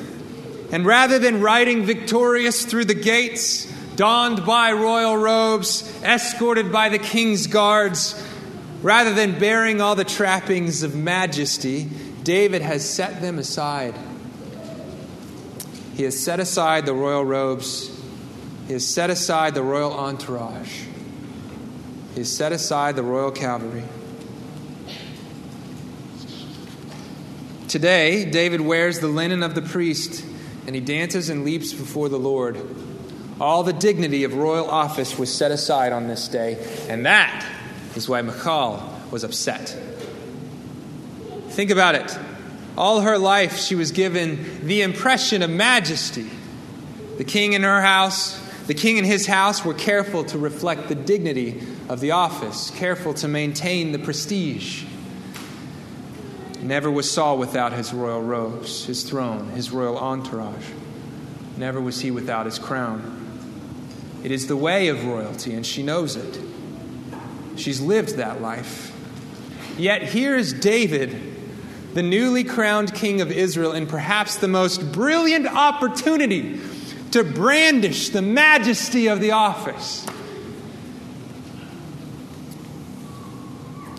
And 0.71 0.85
rather 0.85 1.19
than 1.19 1.41
riding 1.41 1.83
victorious 1.83 2.65
through 2.65 2.85
the 2.85 2.93
gates, 2.93 3.65
donned 3.95 4.45
by 4.45 4.71
royal 4.71 5.17
robes, 5.17 6.01
escorted 6.03 6.71
by 6.71 6.89
the 6.89 6.99
king's 6.99 7.47
guards, 7.47 8.21
rather 8.81 9.13
than 9.13 9.37
bearing 9.37 9.81
all 9.81 9.95
the 9.95 10.05
trappings 10.05 10.83
of 10.83 10.95
majesty, 10.95 11.89
David 12.23 12.61
has 12.61 12.87
set 12.87 13.21
them 13.21 13.39
aside. 13.39 13.95
He 15.95 16.03
has 16.03 16.19
set 16.19 16.39
aside 16.39 16.85
the 16.85 16.93
royal 16.93 17.25
robes, 17.25 17.89
he 18.67 18.73
has 18.73 18.87
set 18.87 19.09
aside 19.09 19.53
the 19.53 19.63
royal 19.63 19.93
entourage, 19.93 20.83
he 22.13 22.21
has 22.21 22.31
set 22.31 22.51
aside 22.51 22.95
the 22.95 23.03
royal 23.03 23.31
cavalry. 23.31 23.83
Today, 27.67 28.25
David 28.25 28.59
wears 28.61 28.99
the 28.99 29.07
linen 29.07 29.43
of 29.43 29.55
the 29.55 29.61
priest 29.61 30.25
and 30.65 30.75
he 30.75 30.81
dances 30.81 31.29
and 31.29 31.43
leaps 31.43 31.73
before 31.73 32.09
the 32.09 32.19
Lord. 32.19 32.57
All 33.39 33.63
the 33.63 33.73
dignity 33.73 34.23
of 34.23 34.35
royal 34.35 34.69
office 34.69 35.17
was 35.17 35.33
set 35.33 35.51
aside 35.51 35.93
on 35.93 36.07
this 36.07 36.27
day, 36.27 36.63
and 36.87 37.05
that 37.05 37.45
is 37.95 38.07
why 38.07 38.21
Michal 38.21 38.83
was 39.09 39.23
upset. 39.23 39.75
Think 41.49 41.71
about 41.71 41.95
it. 41.95 42.17
All 42.81 43.01
her 43.01 43.19
life, 43.19 43.59
she 43.59 43.75
was 43.75 43.91
given 43.91 44.65
the 44.65 44.81
impression 44.81 45.43
of 45.43 45.51
majesty. 45.51 46.27
The 47.19 47.23
king 47.23 47.53
in 47.53 47.61
her 47.61 47.79
house, 47.79 48.39
the 48.65 48.73
king 48.73 48.97
in 48.97 49.05
his 49.05 49.27
house 49.27 49.63
were 49.63 49.75
careful 49.75 50.23
to 50.23 50.39
reflect 50.39 50.87
the 50.87 50.95
dignity 50.95 51.61
of 51.89 51.99
the 51.99 52.09
office, 52.09 52.71
careful 52.71 53.13
to 53.13 53.27
maintain 53.27 53.91
the 53.91 53.99
prestige. 53.99 54.85
Never 56.59 56.89
was 56.89 57.09
Saul 57.11 57.37
without 57.37 57.71
his 57.71 57.93
royal 57.93 58.23
robes, 58.23 58.85
his 58.85 59.03
throne, 59.03 59.49
his 59.49 59.69
royal 59.69 59.99
entourage. 59.99 60.65
Never 61.57 61.79
was 61.79 62.01
he 62.01 62.09
without 62.09 62.47
his 62.47 62.57
crown. 62.57 63.43
It 64.23 64.31
is 64.31 64.47
the 64.47 64.57
way 64.57 64.87
of 64.87 65.05
royalty, 65.05 65.53
and 65.53 65.63
she 65.63 65.83
knows 65.83 66.15
it. 66.15 66.39
She's 67.57 67.79
lived 67.79 68.15
that 68.15 68.41
life. 68.41 68.91
Yet 69.77 70.01
here 70.01 70.35
is 70.35 70.51
David, 70.51 71.30
the 71.93 72.03
newly 72.03 72.43
crowned 72.43 72.93
king 72.93 73.21
of 73.21 73.31
Israel, 73.31 73.73
in 73.73 73.87
perhaps 73.87 74.37
the 74.37 74.47
most 74.47 74.91
brilliant 74.91 75.47
opportunity 75.47 76.59
to 77.11 77.23
brandish 77.23 78.09
the 78.09 78.21
majesty 78.21 79.07
of 79.07 79.19
the 79.19 79.31
office. 79.31 80.05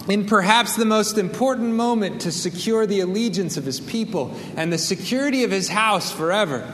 in 0.09 0.27
perhaps 0.27 0.77
the 0.77 0.85
most 0.85 1.17
important 1.17 1.75
moment 1.75 2.23
to 2.23 2.33
secure 2.33 2.87
the 2.87 3.01
allegiance 3.01 3.57
of 3.57 3.65
his 3.65 3.81
people 3.81 4.37
and 4.57 4.73
the 4.73 4.79
security 4.79 5.45
of 5.45 5.51
his 5.51 5.69
house 5.69 6.11
forever. 6.13 6.73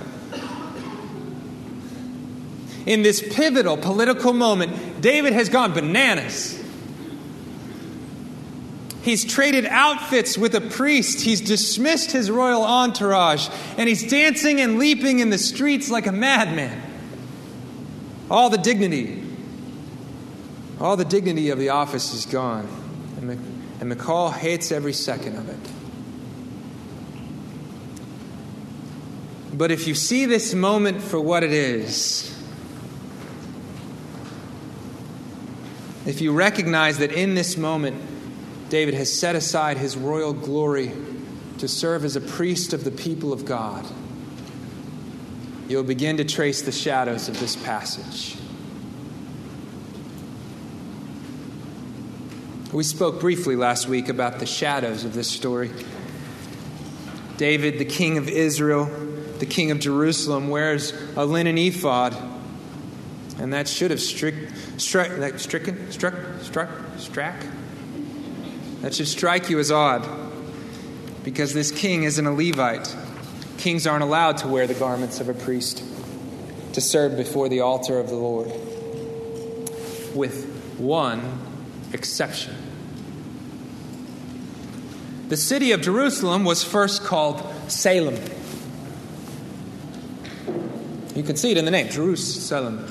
In 2.86 3.02
this 3.02 3.22
pivotal 3.34 3.76
political 3.76 4.32
moment, 4.32 5.02
David 5.02 5.34
has 5.34 5.50
gone 5.50 5.74
bananas. 5.74 6.57
He's 9.08 9.24
traded 9.24 9.64
outfits 9.64 10.36
with 10.36 10.54
a 10.54 10.60
priest. 10.60 11.22
He's 11.22 11.40
dismissed 11.40 12.10
his 12.12 12.30
royal 12.30 12.62
entourage. 12.62 13.48
And 13.78 13.88
he's 13.88 14.06
dancing 14.06 14.60
and 14.60 14.78
leaping 14.78 15.20
in 15.20 15.30
the 15.30 15.38
streets 15.38 15.88
like 15.88 16.06
a 16.06 16.12
madman. 16.12 16.82
All 18.30 18.50
the 18.50 18.58
dignity, 18.58 19.24
all 20.78 20.98
the 20.98 21.06
dignity 21.06 21.48
of 21.48 21.58
the 21.58 21.70
office 21.70 22.12
is 22.12 22.26
gone. 22.26 22.68
And 23.80 23.88
Michal 23.88 24.30
hates 24.30 24.70
every 24.70 24.92
second 24.92 25.36
of 25.38 25.48
it. 25.48 25.70
But 29.56 29.70
if 29.70 29.88
you 29.88 29.94
see 29.94 30.26
this 30.26 30.52
moment 30.52 31.00
for 31.00 31.18
what 31.18 31.42
it 31.42 31.52
is, 31.52 32.38
if 36.04 36.20
you 36.20 36.34
recognize 36.34 36.98
that 36.98 37.10
in 37.10 37.34
this 37.34 37.56
moment, 37.56 38.07
David 38.68 38.94
has 38.94 39.12
set 39.12 39.34
aside 39.34 39.78
his 39.78 39.96
royal 39.96 40.32
glory 40.32 40.92
to 41.58 41.68
serve 41.68 42.04
as 42.04 42.16
a 42.16 42.20
priest 42.20 42.72
of 42.72 42.84
the 42.84 42.90
people 42.90 43.32
of 43.32 43.44
God, 43.44 43.86
you'll 45.68 45.82
begin 45.82 46.16
to 46.18 46.24
trace 46.24 46.62
the 46.62 46.72
shadows 46.72 47.28
of 47.28 47.38
this 47.40 47.56
passage. 47.56 48.36
We 52.72 52.84
spoke 52.84 53.20
briefly 53.20 53.56
last 53.56 53.88
week 53.88 54.08
about 54.08 54.40
the 54.40 54.46
shadows 54.46 55.04
of 55.04 55.14
this 55.14 55.28
story. 55.28 55.70
David, 57.38 57.78
the 57.78 57.84
king 57.84 58.18
of 58.18 58.28
Israel, 58.28 58.84
the 59.38 59.46
king 59.46 59.70
of 59.70 59.80
Jerusalem, 59.80 60.48
wears 60.48 60.92
a 61.16 61.24
linen 61.24 61.56
ephod. 61.56 62.16
And 63.38 63.52
that 63.52 63.68
should 63.68 63.90
have 63.90 64.00
struck, 64.00 64.34
struck, 64.76 65.38
struck, 65.38 65.64
struck, 65.90 66.68
struck. 66.98 67.36
That 68.88 68.94
should 68.94 69.08
strike 69.08 69.50
you 69.50 69.58
as 69.58 69.70
odd, 69.70 70.08
because 71.22 71.52
this 71.52 71.70
king 71.70 72.04
isn't 72.04 72.26
a 72.26 72.32
Levite. 72.32 72.96
Kings 73.58 73.86
aren't 73.86 74.02
allowed 74.02 74.38
to 74.38 74.48
wear 74.48 74.66
the 74.66 74.72
garments 74.72 75.20
of 75.20 75.28
a 75.28 75.34
priest 75.34 75.84
to 76.72 76.80
serve 76.80 77.14
before 77.14 77.50
the 77.50 77.60
altar 77.60 77.98
of 77.98 78.08
the 78.08 78.14
Lord, 78.14 78.46
with 80.14 80.46
one 80.78 81.20
exception. 81.92 82.54
The 85.28 85.36
city 85.36 85.72
of 85.72 85.82
Jerusalem 85.82 86.46
was 86.46 86.64
first 86.64 87.04
called 87.04 87.46
Salem. 87.70 88.16
You 91.14 91.22
can 91.24 91.36
see 91.36 91.50
it 91.50 91.58
in 91.58 91.66
the 91.66 91.70
name, 91.70 91.90
Jerusalem. 91.90 92.90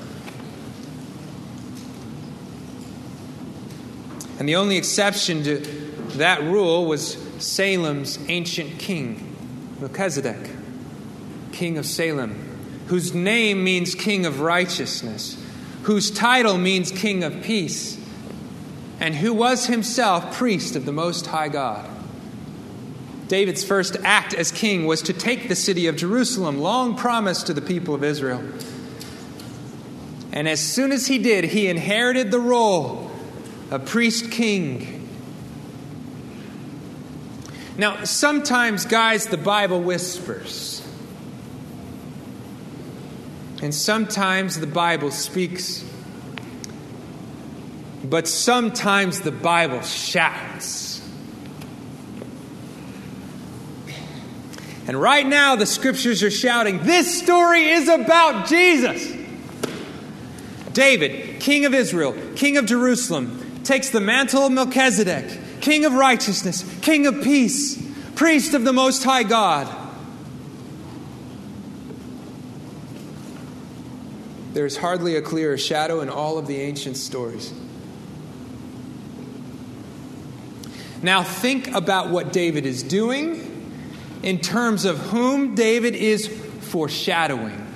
And 4.37 4.47
the 4.47 4.57
only 4.57 4.77
exception 4.77 5.41
to 5.45 5.86
that 6.17 6.41
rule 6.43 6.85
was 6.85 7.17
Salem's 7.39 8.19
ancient 8.27 8.79
king, 8.79 9.35
Melchizedek, 9.79 10.49
king 11.51 11.77
of 11.77 11.85
Salem, 11.85 12.35
whose 12.87 13.13
name 13.13 13.63
means 13.63 13.95
king 13.95 14.25
of 14.25 14.39
righteousness, 14.39 15.41
whose 15.83 16.11
title 16.11 16.57
means 16.57 16.91
king 16.91 17.23
of 17.23 17.41
peace 17.43 17.97
and 18.99 19.15
who 19.15 19.33
was 19.33 19.67
himself 19.67 20.35
priest 20.35 20.75
of 20.75 20.85
the 20.85 20.91
Most 20.91 21.27
High 21.27 21.49
God. 21.49 21.89
David's 23.27 23.63
first 23.63 23.97
act 24.03 24.33
as 24.33 24.51
king 24.51 24.85
was 24.85 25.01
to 25.03 25.13
take 25.13 25.49
the 25.49 25.55
city 25.55 25.87
of 25.87 25.97
Jerusalem, 25.97 26.59
long 26.59 26.95
promised 26.95 27.47
to 27.47 27.53
the 27.53 27.61
people 27.61 27.93
of 27.93 28.03
Israel. 28.03 28.41
And 30.31 30.47
as 30.47 30.59
soon 30.59 30.91
as 30.91 31.07
he 31.07 31.17
did, 31.17 31.43
he 31.45 31.67
inherited 31.67 32.31
the 32.31 32.39
role 32.39 33.11
of 33.69 33.85
priest 33.85 34.31
king. 34.31 34.96
Now, 37.77 38.05
sometimes, 38.05 38.85
guys, 38.85 39.27
the 39.27 39.37
Bible 39.37 39.81
whispers. 39.81 40.81
And 43.61 43.73
sometimes 43.73 44.59
the 44.59 44.67
Bible 44.67 45.11
speaks. 45.11 45.83
But 48.03 48.27
sometimes 48.27 49.21
the 49.21 49.31
Bible 49.31 49.81
shouts. 49.81 50.87
And 54.87 54.99
right 54.99 55.27
now, 55.27 55.55
the 55.55 55.65
scriptures 55.65 56.23
are 56.23 56.31
shouting 56.31 56.83
this 56.83 57.21
story 57.21 57.69
is 57.69 57.89
about 57.89 58.47
Jesus. 58.47 59.13
David, 60.71 61.41
king 61.41 61.65
of 61.65 61.73
Israel, 61.73 62.15
king 62.35 62.55
of 62.57 62.65
Jerusalem, 62.65 63.61
takes 63.63 63.89
the 63.89 63.99
mantle 63.99 64.45
of 64.45 64.51
Melchizedek, 64.53 65.39
king 65.67 65.83
of 65.83 65.91
righteousness, 65.91 66.63
king 66.79 67.05
of 67.07 67.21
peace, 67.21 67.77
priest 68.15 68.53
of 68.53 68.63
the 68.63 68.71
Most 68.71 69.03
High 69.03 69.23
God. 69.23 69.67
There's 74.53 74.77
hardly 74.77 75.17
a 75.17 75.21
clearer 75.21 75.57
shadow 75.57 75.99
in 75.99 76.07
all 76.07 76.37
of 76.37 76.47
the 76.47 76.55
ancient 76.61 76.95
stories. 76.95 77.53
Now, 81.01 81.21
think 81.21 81.75
about 81.75 82.11
what 82.11 82.31
David 82.31 82.65
is 82.65 82.81
doing 82.81 83.69
in 84.23 84.39
terms 84.39 84.85
of 84.85 84.97
whom 84.97 85.53
David 85.53 85.95
is 85.95 86.27
foreshadowing. 86.61 87.67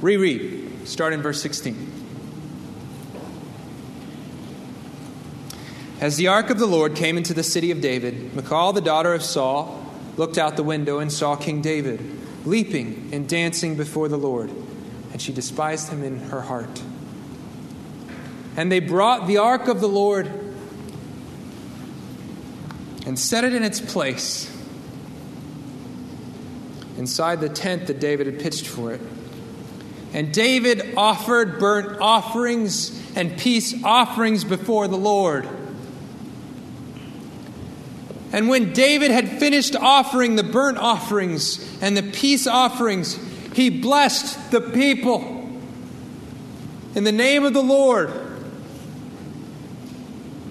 Reread, 0.00 0.86
start 0.86 1.12
in 1.12 1.22
verse 1.22 1.42
16. 1.42 1.91
As 6.02 6.16
the 6.16 6.26
ark 6.26 6.50
of 6.50 6.58
the 6.58 6.66
Lord 6.66 6.96
came 6.96 7.16
into 7.16 7.32
the 7.32 7.44
city 7.44 7.70
of 7.70 7.80
David, 7.80 8.34
Michal, 8.34 8.72
the 8.72 8.80
daughter 8.80 9.14
of 9.14 9.22
Saul, 9.22 9.86
looked 10.16 10.36
out 10.36 10.56
the 10.56 10.64
window 10.64 10.98
and 10.98 11.12
saw 11.12 11.36
King 11.36 11.62
David 11.62 12.00
leaping 12.44 13.10
and 13.12 13.28
dancing 13.28 13.76
before 13.76 14.08
the 14.08 14.16
Lord, 14.16 14.50
and 15.12 15.22
she 15.22 15.32
despised 15.32 15.90
him 15.90 16.02
in 16.02 16.18
her 16.18 16.40
heart. 16.40 16.82
And 18.56 18.72
they 18.72 18.80
brought 18.80 19.28
the 19.28 19.38
ark 19.38 19.68
of 19.68 19.80
the 19.80 19.86
Lord 19.86 20.26
and 23.06 23.16
set 23.16 23.44
it 23.44 23.54
in 23.54 23.62
its 23.62 23.80
place 23.80 24.52
inside 26.98 27.40
the 27.40 27.48
tent 27.48 27.86
that 27.86 28.00
David 28.00 28.26
had 28.26 28.40
pitched 28.40 28.66
for 28.66 28.92
it. 28.92 29.00
And 30.12 30.34
David 30.34 30.94
offered 30.96 31.60
burnt 31.60 32.00
offerings 32.00 33.00
and 33.14 33.38
peace 33.38 33.72
offerings 33.84 34.42
before 34.42 34.88
the 34.88 34.98
Lord. 34.98 35.48
And 38.32 38.48
when 38.48 38.72
David 38.72 39.10
had 39.10 39.28
finished 39.28 39.76
offering 39.76 40.36
the 40.36 40.42
burnt 40.42 40.78
offerings 40.78 41.60
and 41.82 41.96
the 41.96 42.02
peace 42.02 42.46
offerings, 42.46 43.18
he 43.54 43.68
blessed 43.68 44.50
the 44.50 44.60
people 44.60 45.50
in 46.94 47.04
the 47.04 47.12
name 47.12 47.44
of 47.44 47.52
the 47.52 47.62
Lord. 47.62 48.10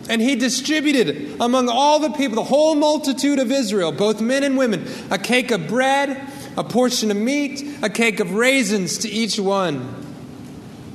And 0.09 0.21
he 0.21 0.35
distributed 0.35 1.39
among 1.39 1.69
all 1.69 1.99
the 1.99 2.11
people, 2.11 2.35
the 2.35 2.43
whole 2.43 2.75
multitude 2.75 3.39
of 3.39 3.51
Israel, 3.51 3.91
both 3.91 4.21
men 4.21 4.43
and 4.43 4.57
women, 4.57 4.87
a 5.09 5.17
cake 5.17 5.51
of 5.51 5.67
bread 5.67 6.31
a 6.57 6.63
portion 6.63 7.11
of 7.11 7.17
meat, 7.17 7.63
a 7.81 7.89
cake 7.89 8.19
of 8.19 8.33
raisins 8.33 8.99
to 8.99 9.09
each 9.09 9.39
one. 9.39 10.05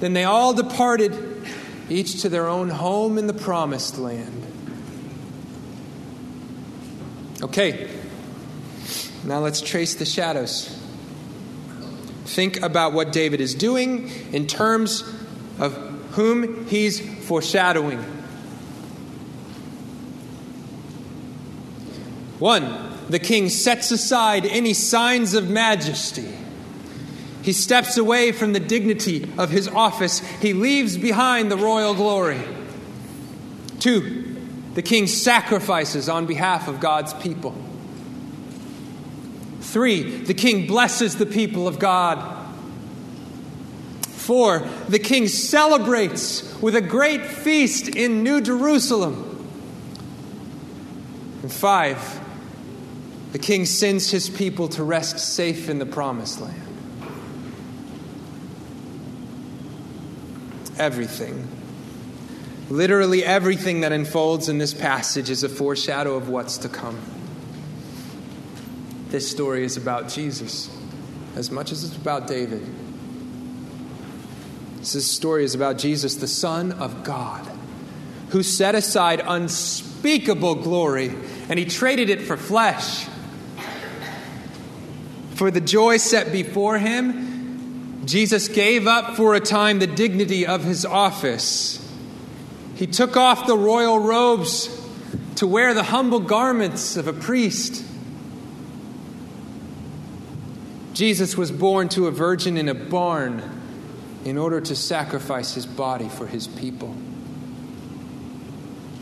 Then 0.00 0.12
they 0.12 0.24
all 0.24 0.52
departed, 0.52 1.46
each 1.88 2.22
to 2.22 2.28
their 2.28 2.46
own 2.46 2.68
home 2.68 3.16
in 3.16 3.26
the 3.26 3.34
promised 3.34 3.98
land. 3.98 4.45
Okay, 7.42 7.90
now 9.24 9.40
let's 9.40 9.60
trace 9.60 9.94
the 9.94 10.06
shadows. 10.06 10.68
Think 12.24 12.62
about 12.62 12.94
what 12.94 13.12
David 13.12 13.40
is 13.42 13.54
doing 13.54 14.10
in 14.32 14.46
terms 14.46 15.02
of 15.58 15.74
whom 16.12 16.66
he's 16.66 16.98
foreshadowing. 17.26 17.98
One, 22.38 22.92
the 23.08 23.18
king 23.18 23.48
sets 23.48 23.90
aside 23.90 24.46
any 24.46 24.72
signs 24.72 25.34
of 25.34 25.48
majesty. 25.50 26.28
He 27.42 27.52
steps 27.52 27.96
away 27.96 28.32
from 28.32 28.54
the 28.54 28.60
dignity 28.60 29.30
of 29.38 29.50
his 29.50 29.68
office. 29.68 30.18
He 30.40 30.52
leaves 30.52 30.96
behind 30.96 31.50
the 31.50 31.56
royal 31.56 31.94
glory. 31.94 32.40
Two, 33.78 34.35
the 34.76 34.82
king 34.82 35.06
sacrifices 35.06 36.06
on 36.06 36.26
behalf 36.26 36.68
of 36.68 36.80
God's 36.80 37.14
people. 37.14 37.54
Three, 39.62 40.18
the 40.20 40.34
king 40.34 40.66
blesses 40.66 41.16
the 41.16 41.24
people 41.24 41.66
of 41.66 41.78
God. 41.78 42.46
Four, 44.02 44.68
the 44.88 44.98
king 44.98 45.28
celebrates 45.28 46.60
with 46.60 46.76
a 46.76 46.82
great 46.82 47.24
feast 47.24 47.88
in 47.88 48.22
New 48.22 48.42
Jerusalem. 48.42 49.48
And 51.40 51.50
five, 51.50 52.20
the 53.32 53.38
king 53.38 53.64
sends 53.64 54.10
his 54.10 54.28
people 54.28 54.68
to 54.68 54.84
rest 54.84 55.18
safe 55.18 55.70
in 55.70 55.78
the 55.78 55.86
promised 55.86 56.38
land. 56.38 56.62
Everything, 60.78 61.48
literally 62.68 63.24
everything 63.24 63.80
that 63.80 63.92
unfolds 63.92 64.48
in 64.48 64.58
this 64.58 64.74
passage 64.74 65.30
is 65.30 65.42
a 65.42 65.48
foreshadow 65.48 66.14
of 66.14 66.28
what's 66.28 66.58
to 66.58 66.68
come. 66.68 66.98
This 69.08 69.30
story 69.30 69.64
is 69.64 69.76
about 69.76 70.08
Jesus 70.08 70.70
as 71.36 71.50
much 71.50 71.70
as 71.72 71.84
it's 71.84 71.96
about 71.96 72.26
David. 72.26 72.64
This 74.78 75.06
story 75.06 75.44
is 75.44 75.54
about 75.54 75.78
Jesus, 75.78 76.16
the 76.16 76.28
Son 76.28 76.72
of 76.72 77.04
God, 77.04 77.46
who 78.30 78.42
set 78.42 78.74
aside 78.74 79.22
unspeakable 79.24 80.56
glory 80.56 81.12
and 81.48 81.58
he 81.58 81.64
traded 81.64 82.10
it 82.10 82.22
for 82.22 82.36
flesh 82.36 83.06
for 85.36 85.50
the 85.50 85.60
joy 85.60 85.98
set 85.98 86.32
before 86.32 86.78
him, 86.78 88.06
Jesus 88.06 88.48
gave 88.48 88.86
up 88.86 89.16
for 89.16 89.34
a 89.34 89.40
time 89.40 89.78
the 89.78 89.86
dignity 89.86 90.46
of 90.46 90.64
his 90.64 90.86
office. 90.86 91.78
He 92.76 92.86
took 92.86 93.16
off 93.16 93.46
the 93.46 93.56
royal 93.56 93.98
robes 93.98 94.68
to 95.36 95.46
wear 95.46 95.72
the 95.72 95.82
humble 95.82 96.20
garments 96.20 96.96
of 96.96 97.08
a 97.08 97.12
priest. 97.12 97.82
Jesus 100.92 101.36
was 101.36 101.50
born 101.50 101.88
to 101.90 102.06
a 102.06 102.10
virgin 102.10 102.56
in 102.56 102.68
a 102.68 102.74
barn 102.74 103.42
in 104.24 104.36
order 104.36 104.60
to 104.60 104.76
sacrifice 104.76 105.54
his 105.54 105.64
body 105.64 106.08
for 106.08 106.26
his 106.26 106.46
people. 106.46 106.94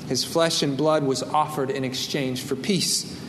His 0.08 0.22
flesh 0.22 0.62
and 0.62 0.76
blood 0.76 1.02
was 1.02 1.22
offered 1.22 1.70
in 1.70 1.82
exchange 1.82 2.42
for 2.42 2.54
peace. 2.54 3.20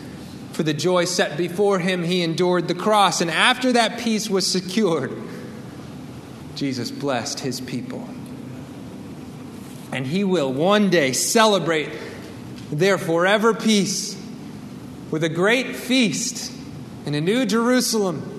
For 0.51 0.61
the 0.61 0.73
joy 0.73 1.05
set 1.05 1.37
before 1.37 1.79
him, 1.79 2.03
he 2.03 2.21
endured 2.21 2.67
the 2.67 2.75
cross. 2.75 3.21
And 3.21 3.31
after 3.31 3.73
that 3.73 3.99
peace 3.99 4.29
was 4.29 4.45
secured, 4.45 5.11
Jesus 6.55 6.91
blessed 6.91 7.39
his 7.39 7.61
people. 7.61 8.07
And 9.95 10.05
he 10.05 10.25
will 10.25 10.51
one 10.51 10.89
day 10.89 11.13
celebrate 11.13 11.89
their 12.69 12.97
forever 12.97 13.53
peace 13.53 14.21
with 15.09 15.23
a 15.23 15.29
great 15.29 15.73
feast 15.73 16.51
in 17.05 17.15
a 17.15 17.21
new 17.21 17.45
Jerusalem. 17.45 18.33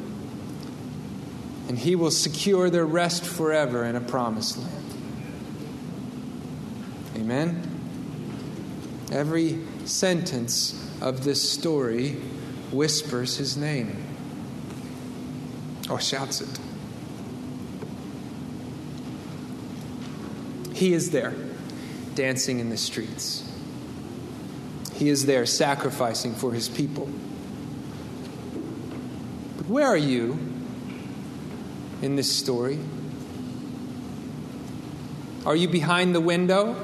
And 1.68 1.78
he 1.78 1.96
will 1.96 2.10
secure 2.10 2.68
their 2.68 2.84
rest 2.84 3.24
forever 3.24 3.86
in 3.86 3.96
a 3.96 4.02
promised 4.02 4.58
land. 4.58 4.94
Amen. 7.16 7.62
Every 9.10 9.58
sentence 9.86 10.94
of 11.00 11.24
this 11.24 11.50
story 11.50 12.16
whispers 12.70 13.38
his 13.38 13.56
name 13.56 14.04
or 15.88 16.02
shouts 16.02 16.42
it. 16.42 16.60
He 20.74 20.92
is 20.92 21.10
there, 21.10 21.32
dancing 22.16 22.58
in 22.58 22.70
the 22.70 22.76
streets. 22.76 23.48
He 24.94 25.08
is 25.08 25.26
there, 25.26 25.46
sacrificing 25.46 26.34
for 26.34 26.52
his 26.52 26.68
people. 26.68 27.08
But 29.56 29.68
where 29.68 29.86
are 29.86 29.96
you 29.96 30.38
in 32.02 32.16
this 32.16 32.34
story? 32.34 32.78
Are 35.44 35.54
you 35.54 35.68
behind 35.68 36.14
the 36.14 36.20
window? 36.20 36.74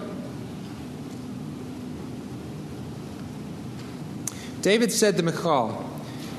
David 4.61 4.93
said 4.93 5.16
to 5.16 5.24
Michal, 5.24 5.85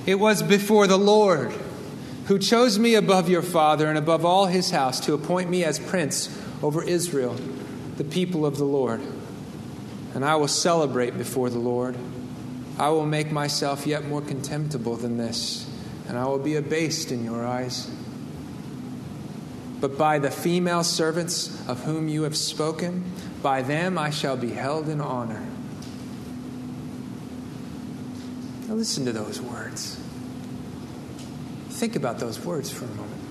It 0.06 0.16
was 0.16 0.42
before 0.42 0.88
the 0.88 0.98
Lord 0.98 1.52
who 2.28 2.40
chose 2.40 2.80
me 2.80 2.96
above 2.96 3.28
your 3.28 3.42
father 3.42 3.90
and 3.90 3.98
above 3.98 4.24
all 4.24 4.46
his 4.46 4.72
house 4.72 5.02
to 5.02 5.14
appoint 5.14 5.50
me 5.50 5.66
as 5.66 5.78
prince 5.78 6.30
over 6.62 6.82
Israel, 6.82 7.36
the 7.98 8.04
people 8.04 8.46
of 8.46 8.58
the 8.58 8.64
Lord. 8.64 9.02
And 10.14 10.24
I 10.24 10.36
will 10.36 10.48
celebrate 10.48 11.18
before 11.18 11.50
the 11.50 11.60
Lord. 11.60 11.96
I 12.78 12.90
will 12.90 13.06
make 13.06 13.32
myself 13.32 13.86
yet 13.86 14.06
more 14.06 14.22
contemptible 14.22 14.96
than 14.96 15.18
this, 15.18 15.70
and 16.08 16.18
I 16.18 16.26
will 16.26 16.40
be 16.40 16.56
abased 16.56 17.12
in 17.12 17.24
your 17.24 17.46
eyes. 17.46 17.90
But 19.80 19.98
by 19.98 20.20
the 20.20 20.32
female 20.32 20.84
servants 20.84 21.68
of 21.68 21.84
whom 21.84 22.08
you 22.08 22.24
have 22.24 22.38
spoken, 22.38 23.04
by 23.42 23.62
them 23.62 23.98
I 23.98 24.12
shall 24.12 24.38
be 24.38 24.52
held 24.52 24.88
in 24.88 25.02
honor. 25.02 25.46
Now 28.68 28.76
listen 28.76 29.06
to 29.06 29.12
those 29.12 29.42
words. 29.42 30.00
Think 31.70 31.96
about 31.96 32.20
those 32.20 32.40
words 32.44 32.72
for 32.72 32.86
a 32.86 32.88
moment. 32.88 33.22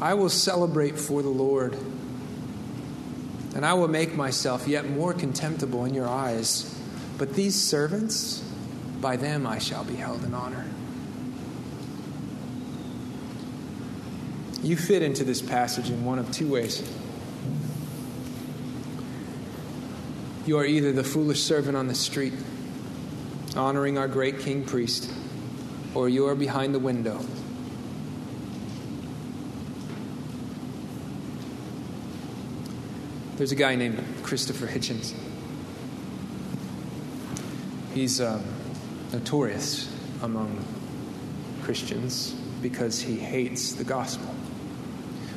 I 0.00 0.14
will 0.14 0.28
celebrate 0.28 0.98
for 0.98 1.22
the 1.22 1.28
Lord, 1.28 1.76
and 3.54 3.66
I 3.66 3.74
will 3.74 3.88
make 3.88 4.14
myself 4.14 4.68
yet 4.68 4.88
more 4.88 5.12
contemptible 5.12 5.84
in 5.84 5.94
your 5.94 6.08
eyes. 6.08 6.74
But 7.18 7.34
these 7.34 7.54
servants, 7.54 8.40
by 9.00 9.16
them 9.16 9.46
I 9.46 9.58
shall 9.58 9.84
be 9.84 9.96
held 9.96 10.24
in 10.24 10.34
honor. 10.34 10.66
You 14.62 14.76
fit 14.76 15.02
into 15.02 15.24
this 15.24 15.40
passage 15.40 15.90
in 15.90 16.04
one 16.04 16.18
of 16.18 16.30
two 16.32 16.52
ways. 16.52 16.82
You 20.46 20.58
are 20.58 20.64
either 20.64 20.92
the 20.92 21.04
foolish 21.04 21.42
servant 21.42 21.76
on 21.76 21.86
the 21.86 21.94
street, 21.94 22.34
honoring 23.56 23.98
our 23.98 24.08
great 24.08 24.40
king 24.40 24.64
priest, 24.64 25.10
or 25.94 26.08
you 26.08 26.26
are 26.26 26.34
behind 26.34 26.74
the 26.74 26.78
window. 26.78 27.20
There's 33.40 33.52
a 33.52 33.56
guy 33.56 33.74
named 33.74 34.04
Christopher 34.22 34.66
Hitchens. 34.66 35.14
He's 37.94 38.20
um, 38.20 38.44
notorious 39.14 39.90
among 40.20 40.62
Christians 41.62 42.32
because 42.60 43.00
he 43.00 43.16
hates 43.16 43.72
the 43.72 43.84
gospel. 43.84 44.34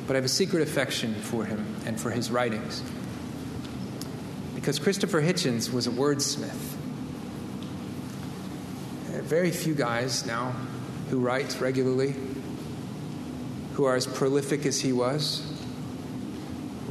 But 0.05 0.15
I 0.15 0.17
have 0.17 0.25
a 0.25 0.27
secret 0.27 0.63
affection 0.63 1.15
for 1.15 1.45
him 1.45 1.65
and 1.85 1.97
for 1.97 2.11
his 2.11 2.29
writings. 2.29 2.83
Because 4.53 4.79
Christopher 4.79 5.21
Hitchens 5.21 5.71
was 5.71 5.87
a 5.87 5.91
wordsmith 5.91 6.75
very 9.21 9.51
few 9.51 9.73
guys 9.73 10.25
now 10.25 10.53
who 11.09 11.19
write 11.19 11.61
regularly, 11.61 12.13
who 13.75 13.85
are 13.85 13.95
as 13.95 14.05
prolific 14.05 14.65
as 14.65 14.81
he 14.81 14.91
was, 14.91 15.52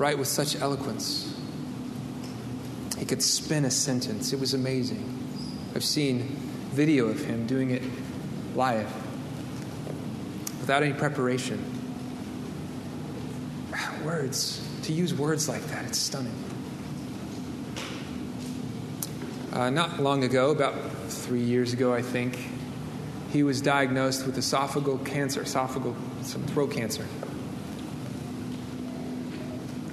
write 0.02 0.18
with 0.18 0.26
such 0.26 0.56
eloquence. 0.56 1.32
He 2.98 3.04
could 3.04 3.22
spin 3.22 3.64
a 3.64 3.70
sentence. 3.70 4.32
It 4.32 4.40
was 4.40 4.52
amazing. 4.52 5.00
I've 5.76 5.84
seen 5.84 6.22
video 6.72 7.06
of 7.06 7.24
him 7.24 7.46
doing 7.46 7.70
it 7.70 7.84
live 8.56 8.92
without 10.58 10.82
any 10.82 10.92
preparation. 10.92 11.62
Words, 14.04 14.68
to 14.82 14.92
use 14.92 15.14
words 15.14 15.48
like 15.48 15.62
that, 15.68 15.84
it's 15.84 15.98
stunning. 15.98 16.34
Uh, 19.52 19.70
not 19.70 20.00
long 20.00 20.24
ago, 20.24 20.50
about 20.50 20.74
three 21.06 21.44
years 21.44 21.72
ago, 21.72 21.94
I 21.94 22.02
think, 22.02 22.36
he 23.30 23.44
was 23.44 23.60
diagnosed 23.60 24.26
with 24.26 24.36
esophageal 24.36 25.06
cancer, 25.06 25.42
esophageal, 25.42 25.94
some 26.24 26.42
throat 26.46 26.72
cancer. 26.72 27.06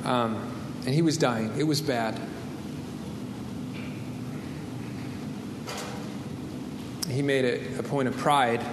Um, 0.04 0.56
and 0.86 0.94
he 0.94 1.02
was 1.02 1.18
dying. 1.18 1.54
It 1.58 1.64
was 1.64 1.82
bad. 1.82 2.20
He 7.10 7.22
made 7.22 7.46
it 7.46 7.80
a 7.80 7.84
point 7.84 8.08
of 8.08 8.16
pride, 8.16 8.64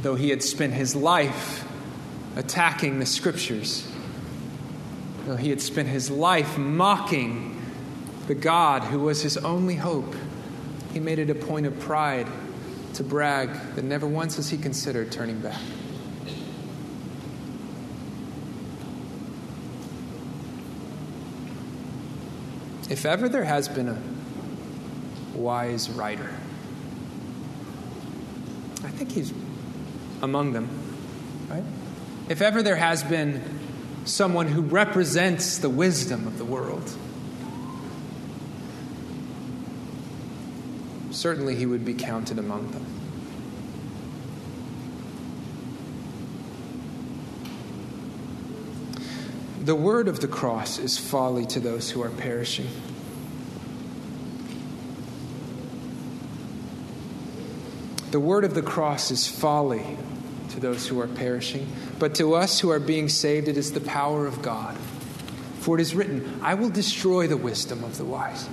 though 0.00 0.14
he 0.14 0.30
had 0.30 0.42
spent 0.42 0.72
his 0.72 0.96
life 0.96 1.68
attacking 2.34 2.98
the 2.98 3.06
scriptures, 3.06 3.86
though 5.26 5.36
he 5.36 5.50
had 5.50 5.60
spent 5.60 5.88
his 5.88 6.10
life 6.10 6.56
mocking 6.56 7.60
the 8.26 8.34
God 8.34 8.84
who 8.84 9.00
was 9.00 9.22
his 9.22 9.36
only 9.36 9.76
hope, 9.76 10.14
he 10.92 11.00
made 11.00 11.18
it 11.18 11.30
a 11.30 11.34
point 11.34 11.66
of 11.66 11.78
pride 11.80 12.26
to 12.94 13.04
brag 13.04 13.50
that 13.74 13.84
never 13.84 14.06
once 14.06 14.36
has 14.36 14.50
he 14.50 14.58
considered 14.58 15.12
turning 15.12 15.40
back. 15.40 15.60
If 22.92 23.06
ever 23.06 23.26
there 23.26 23.44
has 23.44 23.68
been 23.68 23.88
a 23.88 23.98
wise 25.34 25.88
writer, 25.88 26.28
I 28.84 28.88
think 28.88 29.12
he's 29.12 29.32
among 30.20 30.52
them, 30.52 30.68
right? 31.48 31.64
If 32.28 32.42
ever 32.42 32.62
there 32.62 32.76
has 32.76 33.02
been 33.02 33.42
someone 34.04 34.46
who 34.46 34.60
represents 34.60 35.56
the 35.56 35.70
wisdom 35.70 36.26
of 36.26 36.36
the 36.36 36.44
world, 36.44 36.94
certainly 41.12 41.56
he 41.56 41.64
would 41.64 41.86
be 41.86 41.94
counted 41.94 42.38
among 42.38 42.72
them. 42.72 42.84
The 49.62 49.76
word 49.76 50.08
of 50.08 50.18
the 50.18 50.26
cross 50.26 50.80
is 50.80 50.98
folly 50.98 51.46
to 51.46 51.60
those 51.60 51.88
who 51.88 52.02
are 52.02 52.10
perishing. 52.10 52.66
The 58.10 58.18
word 58.18 58.42
of 58.42 58.54
the 58.54 58.62
cross 58.62 59.12
is 59.12 59.28
folly 59.28 59.96
to 60.50 60.58
those 60.58 60.88
who 60.88 61.00
are 61.00 61.06
perishing, 61.06 61.68
but 62.00 62.16
to 62.16 62.34
us 62.34 62.58
who 62.58 62.70
are 62.70 62.80
being 62.80 63.08
saved, 63.08 63.46
it 63.46 63.56
is 63.56 63.72
the 63.72 63.80
power 63.80 64.26
of 64.26 64.42
God. 64.42 64.76
For 65.60 65.78
it 65.78 65.80
is 65.80 65.94
written, 65.94 66.40
I 66.42 66.54
will 66.54 66.68
destroy 66.68 67.28
the 67.28 67.36
wisdom 67.36 67.84
of 67.84 67.98
the 67.98 68.04
wise 68.04 68.48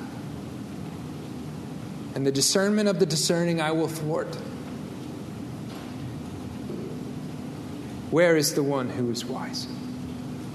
and 2.14 2.24
the 2.24 2.32
discernment 2.32 2.88
of 2.88 3.00
the 3.00 3.08
discerning 3.08 3.60
I 3.60 3.72
will 3.72 3.88
thwart. 3.88 4.36
Where 8.12 8.38
is 8.38 8.54
the 8.54 8.64
one 8.64 8.90
who 8.90 9.10
is 9.10 9.26
wise? 9.26 9.66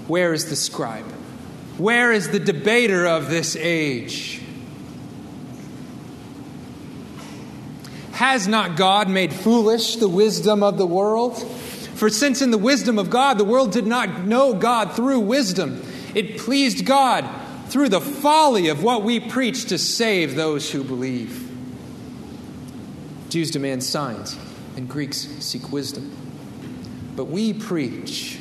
Where 0.07 0.33
is 0.33 0.51
the 0.51 0.57
scribe? 0.57 1.11
Where 1.79 2.13
is 2.13 2.31
the 2.31 2.39
debater 2.39 3.07
of 3.07 3.31
this 3.31 3.57
age? 3.57 4.41
Has 8.13 8.47
not 8.47 8.77
God 8.77 9.09
made 9.09 9.33
foolish 9.33 9.97
the 9.97 10.09
wisdom 10.09 10.63
of 10.63 10.79
the 10.79 10.87
world? 10.87 11.37
For 11.95 12.11
since 12.11 12.43
in 12.43 12.51
the 12.51 12.59
wisdom 12.59 12.99
of 12.99 13.11
God 13.11 13.39
the 13.39 13.45
world 13.45 13.73
did 13.73 13.87
not 13.87 14.25
know 14.25 14.55
God 14.55 14.93
through 14.93 15.21
wisdom, 15.21 15.83
it 16.15 16.39
pleased 16.39 16.85
God 16.87 17.29
through 17.69 17.89
the 17.89 18.01
folly 18.01 18.69
of 18.69 18.83
what 18.83 19.03
we 19.03 19.19
preach 19.19 19.67
to 19.67 19.79
save 19.79 20.37
those 20.37 20.71
who 20.71 20.85
believe. 20.85 21.51
Jews 23.31 23.51
demand 23.51 23.83
signs, 23.83 24.37
and 24.77 24.89
Greeks 24.89 25.19
seek 25.41 25.73
wisdom. 25.73 26.13
But 27.17 27.25
we 27.25 27.53
preach 27.53 28.39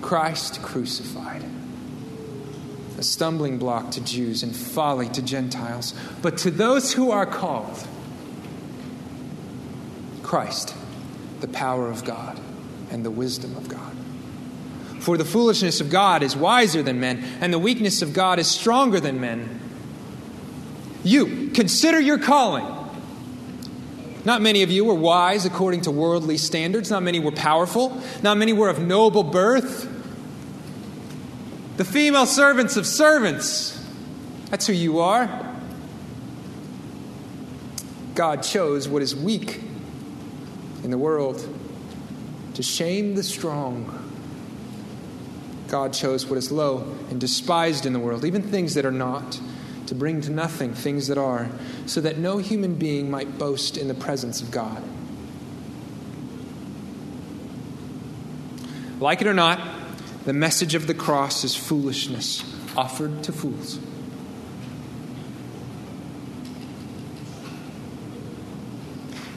Christ 0.00 0.62
crucified, 0.62 1.44
a 2.98 3.02
stumbling 3.02 3.58
block 3.58 3.90
to 3.92 4.00
Jews 4.04 4.42
and 4.42 4.54
folly 4.54 5.08
to 5.10 5.22
Gentiles. 5.22 5.94
But 6.22 6.38
to 6.38 6.50
those 6.50 6.92
who 6.92 7.10
are 7.10 7.26
called, 7.26 7.86
Christ, 10.22 10.74
the 11.40 11.48
power 11.48 11.88
of 11.88 12.04
God 12.04 12.38
and 12.90 13.04
the 13.04 13.10
wisdom 13.10 13.56
of 13.56 13.68
God. 13.68 13.96
For 15.00 15.16
the 15.16 15.24
foolishness 15.24 15.80
of 15.80 15.90
God 15.90 16.22
is 16.22 16.36
wiser 16.36 16.82
than 16.82 17.00
men, 17.00 17.24
and 17.40 17.52
the 17.52 17.58
weakness 17.58 18.02
of 18.02 18.12
God 18.12 18.38
is 18.38 18.48
stronger 18.48 19.00
than 19.00 19.20
men. 19.20 19.60
You, 21.04 21.50
consider 21.50 22.00
your 22.00 22.18
calling. 22.18 22.66
Not 24.28 24.42
many 24.42 24.62
of 24.62 24.70
you 24.70 24.84
were 24.84 24.94
wise 24.94 25.46
according 25.46 25.80
to 25.80 25.90
worldly 25.90 26.36
standards. 26.36 26.90
Not 26.90 27.02
many 27.02 27.18
were 27.18 27.32
powerful. 27.32 27.98
Not 28.22 28.36
many 28.36 28.52
were 28.52 28.68
of 28.68 28.78
noble 28.78 29.22
birth. 29.22 29.90
The 31.78 31.84
female 31.86 32.26
servants 32.26 32.76
of 32.76 32.86
servants. 32.86 33.82
That's 34.50 34.66
who 34.66 34.74
you 34.74 34.98
are. 34.98 35.30
God 38.14 38.42
chose 38.42 38.86
what 38.86 39.00
is 39.00 39.16
weak 39.16 39.62
in 40.84 40.90
the 40.90 40.98
world 40.98 41.48
to 42.52 42.62
shame 42.62 43.14
the 43.14 43.22
strong. 43.22 44.12
God 45.68 45.94
chose 45.94 46.26
what 46.26 46.36
is 46.36 46.52
low 46.52 46.94
and 47.08 47.18
despised 47.18 47.86
in 47.86 47.94
the 47.94 47.98
world, 47.98 48.26
even 48.26 48.42
things 48.42 48.74
that 48.74 48.84
are 48.84 48.92
not 48.92 49.40
to 49.88 49.94
bring 49.94 50.20
to 50.22 50.30
nothing 50.30 50.74
things 50.74 51.08
that 51.08 51.18
are, 51.18 51.48
so 51.86 52.00
that 52.00 52.18
no 52.18 52.38
human 52.38 52.74
being 52.74 53.10
might 53.10 53.38
boast 53.38 53.76
in 53.76 53.88
the 53.88 53.94
presence 53.94 54.40
of 54.40 54.50
God. 54.50 54.82
Like 59.00 59.20
it 59.20 59.26
or 59.26 59.34
not, 59.34 59.60
the 60.24 60.32
message 60.32 60.74
of 60.74 60.86
the 60.86 60.94
cross 60.94 61.44
is 61.44 61.54
foolishness 61.54 62.44
offered 62.76 63.22
to 63.24 63.32
fools. 63.32 63.78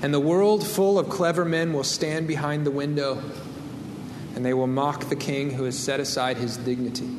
And 0.04 0.14
the 0.14 0.20
world 0.20 0.66
full 0.66 0.98
of 0.98 1.10
clever 1.10 1.46
men 1.46 1.74
will 1.74 1.84
stand 1.84 2.28
behind 2.28 2.66
the 2.66 2.72
window 2.72 3.22
and 4.36 4.44
they 4.44 4.54
will 4.54 4.68
mock 4.68 5.10
the 5.10 5.16
king 5.16 5.52
who 5.52 5.66
has 5.66 5.78
set 5.78 6.00
aside 6.00 6.38
his 6.38 6.58
dignity. 6.58 7.10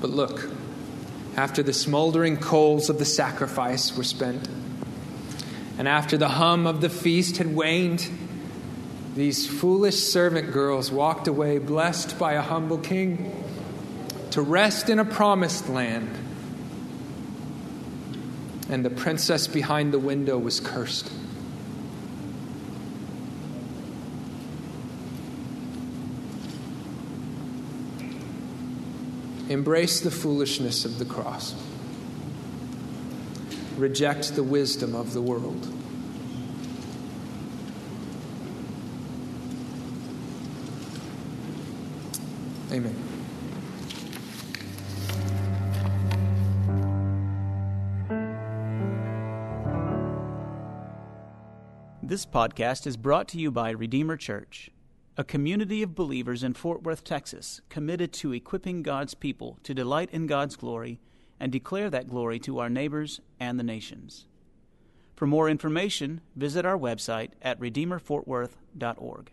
But 0.00 0.10
look, 0.10 0.50
after 1.36 1.62
the 1.62 1.72
smoldering 1.72 2.36
coals 2.38 2.88
of 2.90 2.98
the 2.98 3.04
sacrifice 3.04 3.96
were 3.96 4.04
spent, 4.04 4.48
and 5.78 5.86
after 5.86 6.16
the 6.16 6.28
hum 6.28 6.66
of 6.66 6.80
the 6.80 6.88
feast 6.88 7.36
had 7.36 7.54
waned, 7.54 8.08
these 9.14 9.46
foolish 9.46 9.96
servant 9.96 10.52
girls 10.52 10.90
walked 10.90 11.28
away 11.28 11.58
blessed 11.58 12.18
by 12.18 12.34
a 12.34 12.42
humble 12.42 12.78
king 12.78 13.44
to 14.30 14.40
rest 14.40 14.88
in 14.88 14.98
a 14.98 15.04
promised 15.04 15.68
land. 15.68 16.08
And 18.68 18.84
the 18.84 18.90
princess 18.90 19.48
behind 19.48 19.92
the 19.92 19.98
window 19.98 20.38
was 20.38 20.60
cursed. 20.60 21.10
Embrace 29.50 29.98
the 29.98 30.12
foolishness 30.12 30.84
of 30.84 31.00
the 31.00 31.04
cross. 31.04 31.56
Reject 33.76 34.36
the 34.36 34.44
wisdom 34.44 34.94
of 34.94 35.12
the 35.12 35.20
world. 35.20 35.66
Amen. 42.70 42.94
This 52.04 52.24
podcast 52.24 52.86
is 52.86 52.96
brought 52.96 53.26
to 53.30 53.38
you 53.40 53.50
by 53.50 53.70
Redeemer 53.70 54.16
Church 54.16 54.70
a 55.20 55.24
community 55.24 55.82
of 55.82 55.94
believers 55.94 56.42
in 56.42 56.54
Fort 56.54 56.82
Worth, 56.82 57.04
Texas, 57.04 57.60
committed 57.68 58.10
to 58.14 58.32
equipping 58.32 58.82
God's 58.82 59.12
people 59.12 59.58
to 59.64 59.74
delight 59.74 60.08
in 60.12 60.26
God's 60.26 60.56
glory 60.56 60.98
and 61.38 61.52
declare 61.52 61.90
that 61.90 62.08
glory 62.08 62.38
to 62.38 62.58
our 62.58 62.70
neighbors 62.70 63.20
and 63.38 63.58
the 63.58 63.62
nations. 63.62 64.24
For 65.14 65.26
more 65.26 65.50
information, 65.50 66.22
visit 66.34 66.64
our 66.64 66.78
website 66.78 67.32
at 67.42 67.60
redeemerfortworth.org. 67.60 69.30